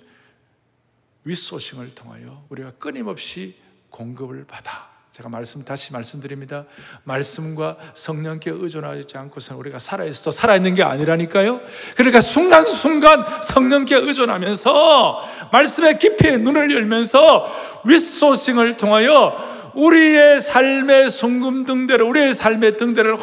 윗소싱을 1.25 1.93
통하여 1.95 2.45
우리가 2.49 2.71
끊임없이 2.71 3.55
공급을 3.91 4.45
받아 4.47 4.91
제가 5.11 5.27
말씀 5.27 5.65
다시 5.65 5.91
말씀드립니다. 5.91 6.63
말씀과 7.03 7.75
성령께 7.93 8.49
의존하지 8.49 9.17
않고서 9.17 9.57
우리가 9.57 9.77
살아있어 9.77 10.31
살아있는 10.31 10.73
게 10.73 10.83
아니라니까요. 10.83 11.59
그러니까 11.97 12.21
순간순간 12.21 13.25
성령께 13.43 13.97
의존하면서 13.97 15.21
말씀의 15.51 15.99
깊이 15.99 16.37
눈을 16.37 16.71
열면서 16.71 17.45
윗소싱을 17.83 18.77
통하여 18.77 19.71
우리의 19.75 20.39
삶의 20.39 21.09
순금등대를 21.09 22.05
우리의 22.05 22.33
삶의 22.33 22.77
등대를 22.77 23.17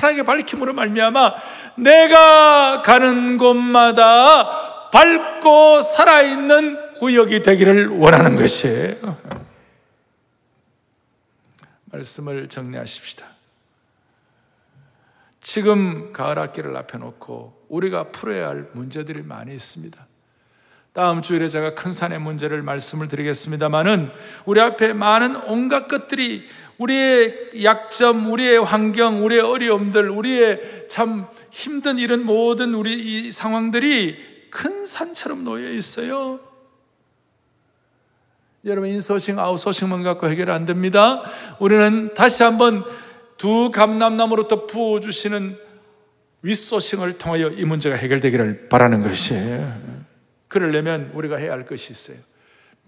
환하게 0.00 0.22
밝힘으로 0.24 0.74
말미암아 0.74 1.34
내가 1.76 2.82
가는 2.82 3.38
곳마다 3.38 4.90
밝고 4.90 5.80
살아있는 5.80 6.94
구역이 6.98 7.42
되기를 7.42 7.88
원하는 7.88 8.36
것이에요. 8.36 9.43
말씀을 11.94 12.48
정리하십시다. 12.48 13.26
지금 15.40 16.12
가을 16.12 16.38
학기를 16.38 16.76
앞에 16.76 16.98
놓고 16.98 17.66
우리가 17.68 18.10
풀어야 18.10 18.48
할 18.48 18.68
문제들이 18.72 19.22
많이 19.22 19.54
있습니다. 19.54 20.04
다음 20.92 21.22
주일에 21.22 21.48
제가 21.48 21.74
큰 21.74 21.92
산의 21.92 22.20
문제를 22.20 22.62
말씀을 22.62 23.08
드리겠습니다만은 23.08 24.10
우리 24.46 24.60
앞에 24.60 24.92
많은 24.92 25.36
온갖 25.48 25.88
것들이 25.88 26.48
우리의 26.78 27.64
약점, 27.64 28.32
우리의 28.32 28.62
환경, 28.62 29.24
우리의 29.24 29.42
어려움들, 29.42 30.08
우리의 30.08 30.86
참 30.88 31.26
힘든 31.50 31.98
이런 31.98 32.24
모든 32.24 32.74
우리 32.74 32.94
이 32.94 33.30
상황들이 33.30 34.48
큰 34.50 34.86
산처럼 34.86 35.44
놓여 35.44 35.70
있어요. 35.72 36.40
여러분 38.64 38.88
인소싱 38.88 39.38
아웃소싱만 39.38 40.02
갖고 40.02 40.28
해결 40.28 40.50
안 40.50 40.64
됩니다. 40.64 41.22
우리는 41.58 42.14
다시 42.14 42.42
한번 42.42 42.84
두 43.36 43.70
감람나무로부터 43.70 44.66
부어 44.66 45.00
주시는 45.00 45.58
윗소싱을 46.42 47.18
통하여 47.18 47.48
이 47.48 47.64
문제가 47.64 47.96
해결되기를 47.96 48.68
바라는 48.68 49.00
것이에요. 49.02 50.04
그러려면 50.48 51.10
우리가 51.14 51.36
해야 51.36 51.52
할 51.52 51.66
것이 51.66 51.92
있어요. 51.92 52.16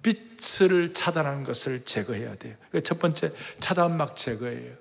빛을 0.03 0.95
차단하는 0.95 1.45
것을 1.45 1.81
제거해야 1.85 2.37
돼요. 2.37 2.55
첫 2.85 2.99
번째 2.99 3.33
차단막 3.59 4.15
제거예요. 4.17 4.73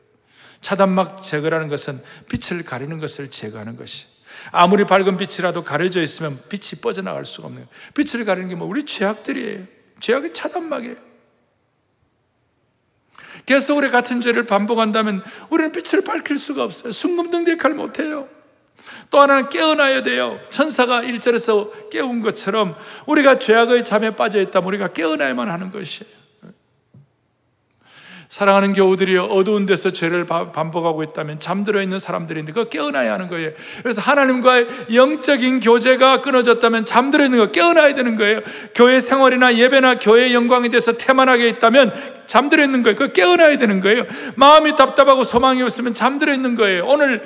차단막 0.61 1.23
제거라는 1.23 1.67
것은 1.67 1.99
빛을 2.29 2.63
가리는 2.63 2.99
것을 2.99 3.29
제거하는 3.29 3.75
것이. 3.75 4.05
아무리 4.51 4.85
밝은 4.85 5.17
빛이라도 5.17 5.63
가려져 5.63 6.01
있으면 6.01 6.37
빛이 6.49 6.79
뻗어나갈 6.81 7.25
수가 7.25 7.47
없는 7.47 7.65
거예요. 7.65 7.69
빛을 7.95 8.25
가리는 8.25 8.49
게 8.49 8.55
뭐 8.55 8.67
우리 8.67 8.83
죄악들이에요. 8.83 9.74
죄악의 9.99 10.33
차단막이에요. 10.33 10.95
계속 13.45 13.77
우리 13.77 13.89
같은 13.89 14.21
죄를 14.21 14.45
반복한다면 14.45 15.23
우리는 15.49 15.71
빛을 15.71 16.03
밝힐 16.03 16.37
수가 16.37 16.63
없어요. 16.63 16.91
순금등 16.91 17.47
역할을 17.47 17.75
못해요. 17.75 18.27
또 19.09 19.19
하나는 19.19 19.49
깨어나야 19.49 20.03
돼요. 20.03 20.39
천사가 20.49 21.01
1절에서 21.01 21.89
깨운 21.89 22.21
것처럼 22.21 22.75
우리가 23.05 23.39
죄악의 23.39 23.85
잠에 23.85 24.15
빠져 24.15 24.41
있다면 24.41 24.67
우리가 24.67 24.93
깨어나야만 24.93 25.49
하는 25.49 25.71
것이에요. 25.71 26.24
사랑하는 28.29 28.73
교우들이 28.73 29.17
어두운 29.17 29.65
데서 29.65 29.91
죄를 29.91 30.25
반복하고 30.25 31.03
있다면 31.03 31.39
잠들어 31.39 31.81
있는 31.81 31.99
사람들인데 31.99 32.51
그거 32.51 32.69
깨어나야 32.69 33.13
하는 33.13 33.27
거예요. 33.27 33.51
그래서 33.81 34.01
하나님과의 34.01 34.67
영적인 34.93 35.59
교제가 35.59 36.21
끊어졌다면 36.21 36.85
잠들어 36.85 37.23
있는 37.25 37.39
거 37.39 37.51
깨어나야 37.51 37.93
되는 37.95 38.15
거예요. 38.15 38.41
교회 38.73 38.99
생활이나 38.99 39.55
예배나 39.55 39.99
교회 39.99 40.33
영광에 40.33 40.69
대해서 40.69 40.93
태만하게 40.93 41.49
있다면 41.49 41.93
잠들어 42.25 42.63
있는 42.63 42.81
거예요. 42.81 42.95
그거 42.95 43.13
깨어나야 43.13 43.57
되는 43.57 43.79
거예요. 43.79 44.03
마음이 44.35 44.75
답답하고 44.75 45.23
소망이 45.23 45.61
없으면 45.61 45.93
잠들어 45.93 46.33
있는 46.33 46.55
거예요. 46.55 46.85
오늘 46.87 47.21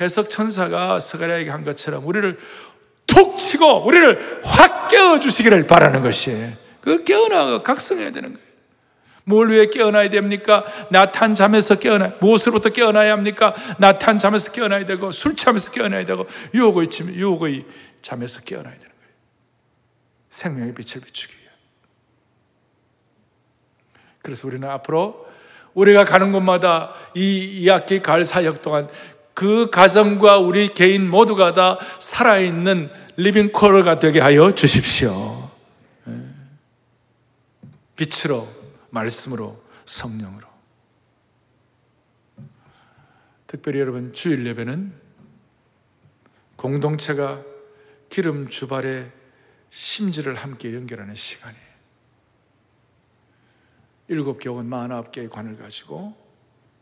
해석 0.00 0.30
천사가 0.30 1.00
스가랴에게 1.00 1.50
한 1.50 1.64
것처럼 1.64 2.06
우리를 2.06 2.38
툭 3.06 3.36
치고 3.38 3.84
우리를 3.86 4.40
확 4.44 4.88
깨워 4.88 5.18
주시기를 5.18 5.66
바라는 5.66 6.02
것이에요. 6.02 6.52
그 6.80 7.04
깨어나 7.04 7.62
각성해야 7.62 8.12
되는 8.12 8.34
거예요. 8.34 8.47
뭘 9.28 9.50
위해 9.50 9.66
깨어나야 9.66 10.08
됩니까? 10.08 10.64
나탄 10.88 11.34
잠에서 11.34 11.74
깨어나 11.74 12.14
무엇으로부터 12.18 12.70
깨어나야 12.70 13.12
합니까? 13.12 13.54
나탄 13.78 14.18
잠에서 14.18 14.52
깨어나야 14.52 14.86
되고 14.86 15.12
술 15.12 15.36
취하면서 15.36 15.70
깨어나야 15.72 16.06
되고 16.06 16.26
유혹의 16.54 16.88
침 16.88 17.14
유혹의 17.14 17.66
잠에서 18.00 18.40
깨어나야 18.40 18.72
되는 18.72 18.86
거예요. 18.86 19.12
생명의 20.30 20.74
빛을 20.74 21.04
비추기 21.04 21.34
위해. 21.34 21.50
그래서 24.22 24.48
우리는 24.48 24.66
앞으로 24.66 25.26
우리가 25.74 26.06
가는 26.06 26.32
곳마다 26.32 26.94
이 27.14 27.66
2학기 27.66 28.00
가을 28.02 28.24
사역 28.24 28.62
동안 28.62 28.88
그 29.34 29.68
가정과 29.68 30.38
우리 30.38 30.72
개인 30.72 31.08
모두가 31.08 31.52
다 31.52 31.78
살아있는 31.98 32.90
리빙 33.16 33.52
코어가 33.52 33.98
되게 33.98 34.20
하여 34.20 34.52
주십시오. 34.52 35.50
예. 36.08 36.12
빛으로 37.94 38.57
말씀으로 38.90 39.60
성령으로. 39.84 40.46
특별히 43.46 43.80
여러분 43.80 44.12
주일 44.12 44.46
예배는 44.46 44.92
공동체가 46.56 47.42
기름 48.10 48.48
주발의 48.48 49.10
심지를 49.70 50.34
함께 50.34 50.74
연결하는 50.74 51.14
시간이에요. 51.14 51.68
일곱 54.08 54.38
교원 54.38 54.66
마흔아홉 54.66 55.12
개의 55.12 55.28
관을 55.28 55.58
가지고 55.58 56.16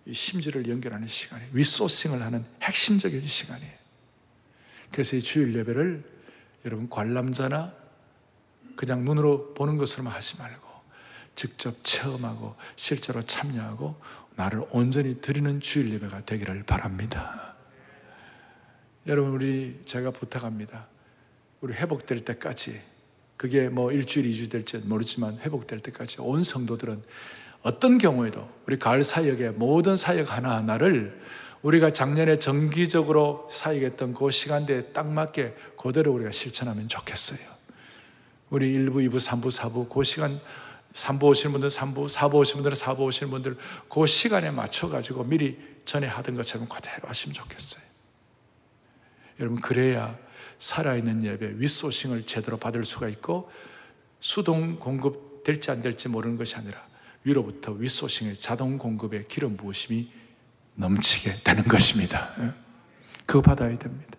이 0.06 0.14
심지를 0.14 0.68
연결하는 0.68 1.08
시간이에요. 1.08 1.50
위소싱을 1.52 2.22
하는 2.22 2.44
핵심적인 2.62 3.26
시간이에요. 3.26 3.74
그래서 4.92 5.16
이 5.16 5.22
주일 5.22 5.54
예배를 5.56 6.04
여러분 6.64 6.88
관람자나 6.88 7.74
그냥 8.76 9.04
눈으로 9.04 9.54
보는 9.54 9.78
것으로만 9.78 10.12
하지 10.12 10.38
말고 10.38 10.65
직접 11.36 11.84
체험하고 11.84 12.56
실제로 12.74 13.22
참여하고 13.22 13.94
나를 14.34 14.64
온전히 14.70 15.20
드리는 15.20 15.60
주일 15.60 15.92
예배가 15.94 16.24
되기를 16.24 16.64
바랍니다. 16.64 17.54
여러분 19.06 19.32
우리 19.32 19.80
제가 19.84 20.10
부탁합니다. 20.10 20.88
우리 21.60 21.74
회복될 21.74 22.24
때까지 22.24 22.80
그게 23.36 23.68
뭐 23.68 23.92
일주일, 23.92 24.26
이주 24.26 24.48
될지 24.48 24.78
모르지만 24.78 25.38
회복될 25.38 25.80
때까지 25.80 26.20
온 26.20 26.42
성도들은 26.42 27.02
어떤 27.62 27.98
경우에도 27.98 28.48
우리 28.66 28.78
가을 28.78 29.04
사역의 29.04 29.52
모든 29.52 29.96
사역 29.96 30.36
하나하나를 30.36 31.20
우리가 31.62 31.90
작년에 31.90 32.36
정기적으로 32.36 33.48
사역했던 33.50 34.14
그 34.14 34.30
시간대에 34.30 34.84
딱 34.92 35.08
맞게 35.08 35.54
그대로 35.80 36.12
우리가 36.12 36.30
실천하면 36.32 36.88
좋겠어요. 36.88 37.40
우리 38.50 38.72
1부, 38.74 39.08
2부, 39.08 39.16
3부, 39.16 39.50
4부 39.50 39.88
그 39.88 40.04
시간 40.04 40.40
3부 40.96 41.24
오시는 41.24 41.52
분들 41.52 41.68
3부, 41.68 42.08
4부 42.08 42.34
오시는 42.36 42.62
분들은 42.62 42.74
4부 42.74 43.00
오시는 43.00 43.30
분들 43.30 43.56
그 43.90 44.06
시간에 44.06 44.50
맞춰가지고 44.50 45.24
미리 45.24 45.58
전에 45.84 46.06
하던 46.06 46.36
것처럼 46.36 46.68
그대로 46.68 47.06
하시면 47.08 47.34
좋겠어요. 47.34 47.84
여러분, 49.38 49.60
그래야 49.60 50.18
살아있는 50.58 51.22
예배, 51.24 51.54
윗소싱을 51.56 52.24
제대로 52.24 52.56
받을 52.56 52.84
수가 52.84 53.08
있고 53.08 53.50
수동 54.20 54.78
공급 54.78 55.44
될지 55.44 55.70
안 55.70 55.82
될지 55.82 56.08
모르는 56.08 56.38
것이 56.38 56.56
아니라 56.56 56.82
위로부터 57.24 57.72
윗소싱의 57.72 58.36
자동 58.36 58.78
공급의 58.78 59.28
기름 59.28 59.58
부으심이 59.58 60.10
넘치게 60.76 61.42
되는 61.44 61.64
것입니다. 61.64 62.34
예? 62.40 62.52
그거 63.26 63.42
받아야 63.42 63.76
됩니다. 63.76 64.16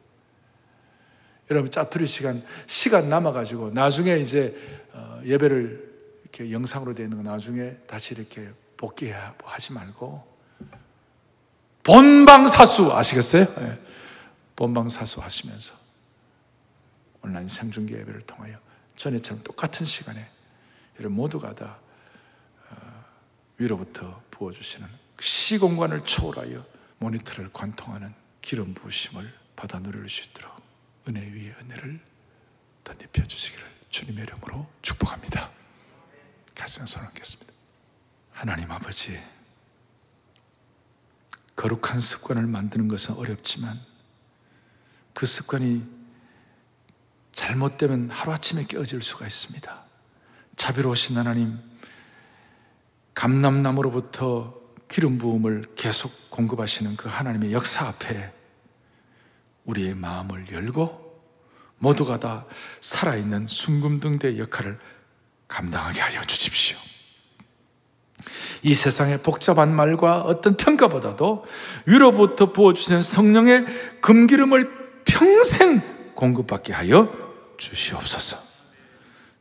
여러분 1.49 1.71
짜투리 1.71 2.05
시간 2.05 2.43
시간 2.67 3.09
남아가지고 3.09 3.71
나중에 3.71 4.17
이제 4.17 4.55
어, 4.93 5.21
예배를 5.25 5.86
이렇게 6.38 6.51
영상으로 6.51 6.93
되어 6.93 7.05
있는 7.05 7.23
거 7.23 7.29
나중에 7.29 7.75
다시 7.88 8.13
이렇게 8.13 8.51
복귀하지 8.77 9.73
말고 9.73 10.38
본방사수 11.83 12.93
아시겠어요? 12.93 13.45
네. 13.45 13.79
본방사수 14.55 15.21
하시면서 15.21 15.75
온라인 17.23 17.47
생중계 17.47 17.95
예배를 17.99 18.21
통하여 18.21 18.59
전에처럼 18.97 19.43
똑같은 19.43 19.85
시간에 19.85 20.29
여러분 20.99 21.15
모두가 21.15 21.55
다 21.55 21.79
어, 22.69 23.05
위로부터 23.57 24.21
부어주시는 24.31 24.88
시공간을 25.19 26.05
초월하여 26.05 26.63
모니터를 26.99 27.51
관통하는 27.51 28.13
기름 28.41 28.73
부으심을 28.75 29.33
받아 29.55 29.79
누릴 29.79 30.07
수 30.07 30.29
있도록 30.29 30.55
은혜 31.07 31.21
위에 31.21 31.55
은혜를 31.61 31.99
덧입혀 32.83 33.23
주시기를 33.23 33.65
주님의 33.89 34.23
이름으로 34.25 34.67
축복합니다. 34.81 35.56
가슴에 36.57 36.85
손을 36.85 37.07
얹겠습니다. 37.07 37.53
하나님 38.31 38.71
아버지, 38.71 39.19
거룩한 41.55 42.01
습관을 42.01 42.45
만드는 42.47 42.87
것은 42.87 43.15
어렵지만 43.15 43.79
그 45.13 45.25
습관이 45.25 45.83
잘못되면 47.33 48.09
하루아침에 48.09 48.65
깨어질 48.65 49.01
수가 49.01 49.25
있습니다. 49.25 49.83
자비로우신 50.55 51.17
하나님, 51.17 51.59
감남나무로부터 53.13 54.59
기름 54.87 55.17
부음을 55.17 55.73
계속 55.75 56.29
공급하시는 56.29 56.95
그 56.97 57.09
하나님의 57.09 57.53
역사 57.53 57.87
앞에 57.87 58.33
우리의 59.65 59.95
마음을 59.95 60.51
열고 60.51 61.05
모두가 61.79 62.19
다 62.19 62.45
살아있는 62.81 63.47
순금등대 63.47 64.37
역할을 64.39 64.79
감당하게 65.47 66.01
하여 66.01 66.21
주십시오. 66.23 66.77
이 68.63 68.73
세상의 68.73 69.19
복잡한 69.19 69.73
말과 69.73 70.21
어떤 70.21 70.57
평가보다도 70.57 71.45
위로부터 71.85 72.51
부어주신 72.51 73.01
성령의 73.01 73.65
금기름을 74.01 74.69
평생 75.05 75.81
공급받게 76.15 76.73
하여 76.73 77.13
주시옵소서. 77.57 78.37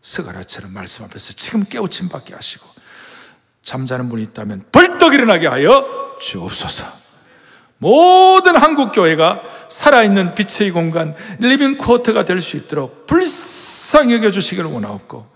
스가라처럼 0.02 0.72
말씀 0.72 1.04
앞에서 1.04 1.32
지금 1.32 1.64
깨우침 1.64 2.09
받게 2.09 2.34
하시고 2.34 2.66
잠자는 3.62 4.09
분이 4.09 4.22
있다면 4.22 4.66
벌떡 4.70 5.14
일어나게 5.14 5.48
하여 5.48 6.16
주옵소서. 6.20 6.86
모든 7.78 8.57
한국 8.57 8.92
교회가 8.92 9.42
살아있는 9.68 10.34
빛의 10.34 10.70
공간 10.70 11.14
living 11.40 11.76
quarter가 11.76 12.24
될 12.24 12.40
수 12.40 12.57
있도록 12.57 13.07
불쌍히 13.07 14.14
여겨 14.14 14.30
주시기를 14.30 14.70
원하옵고 14.70 15.36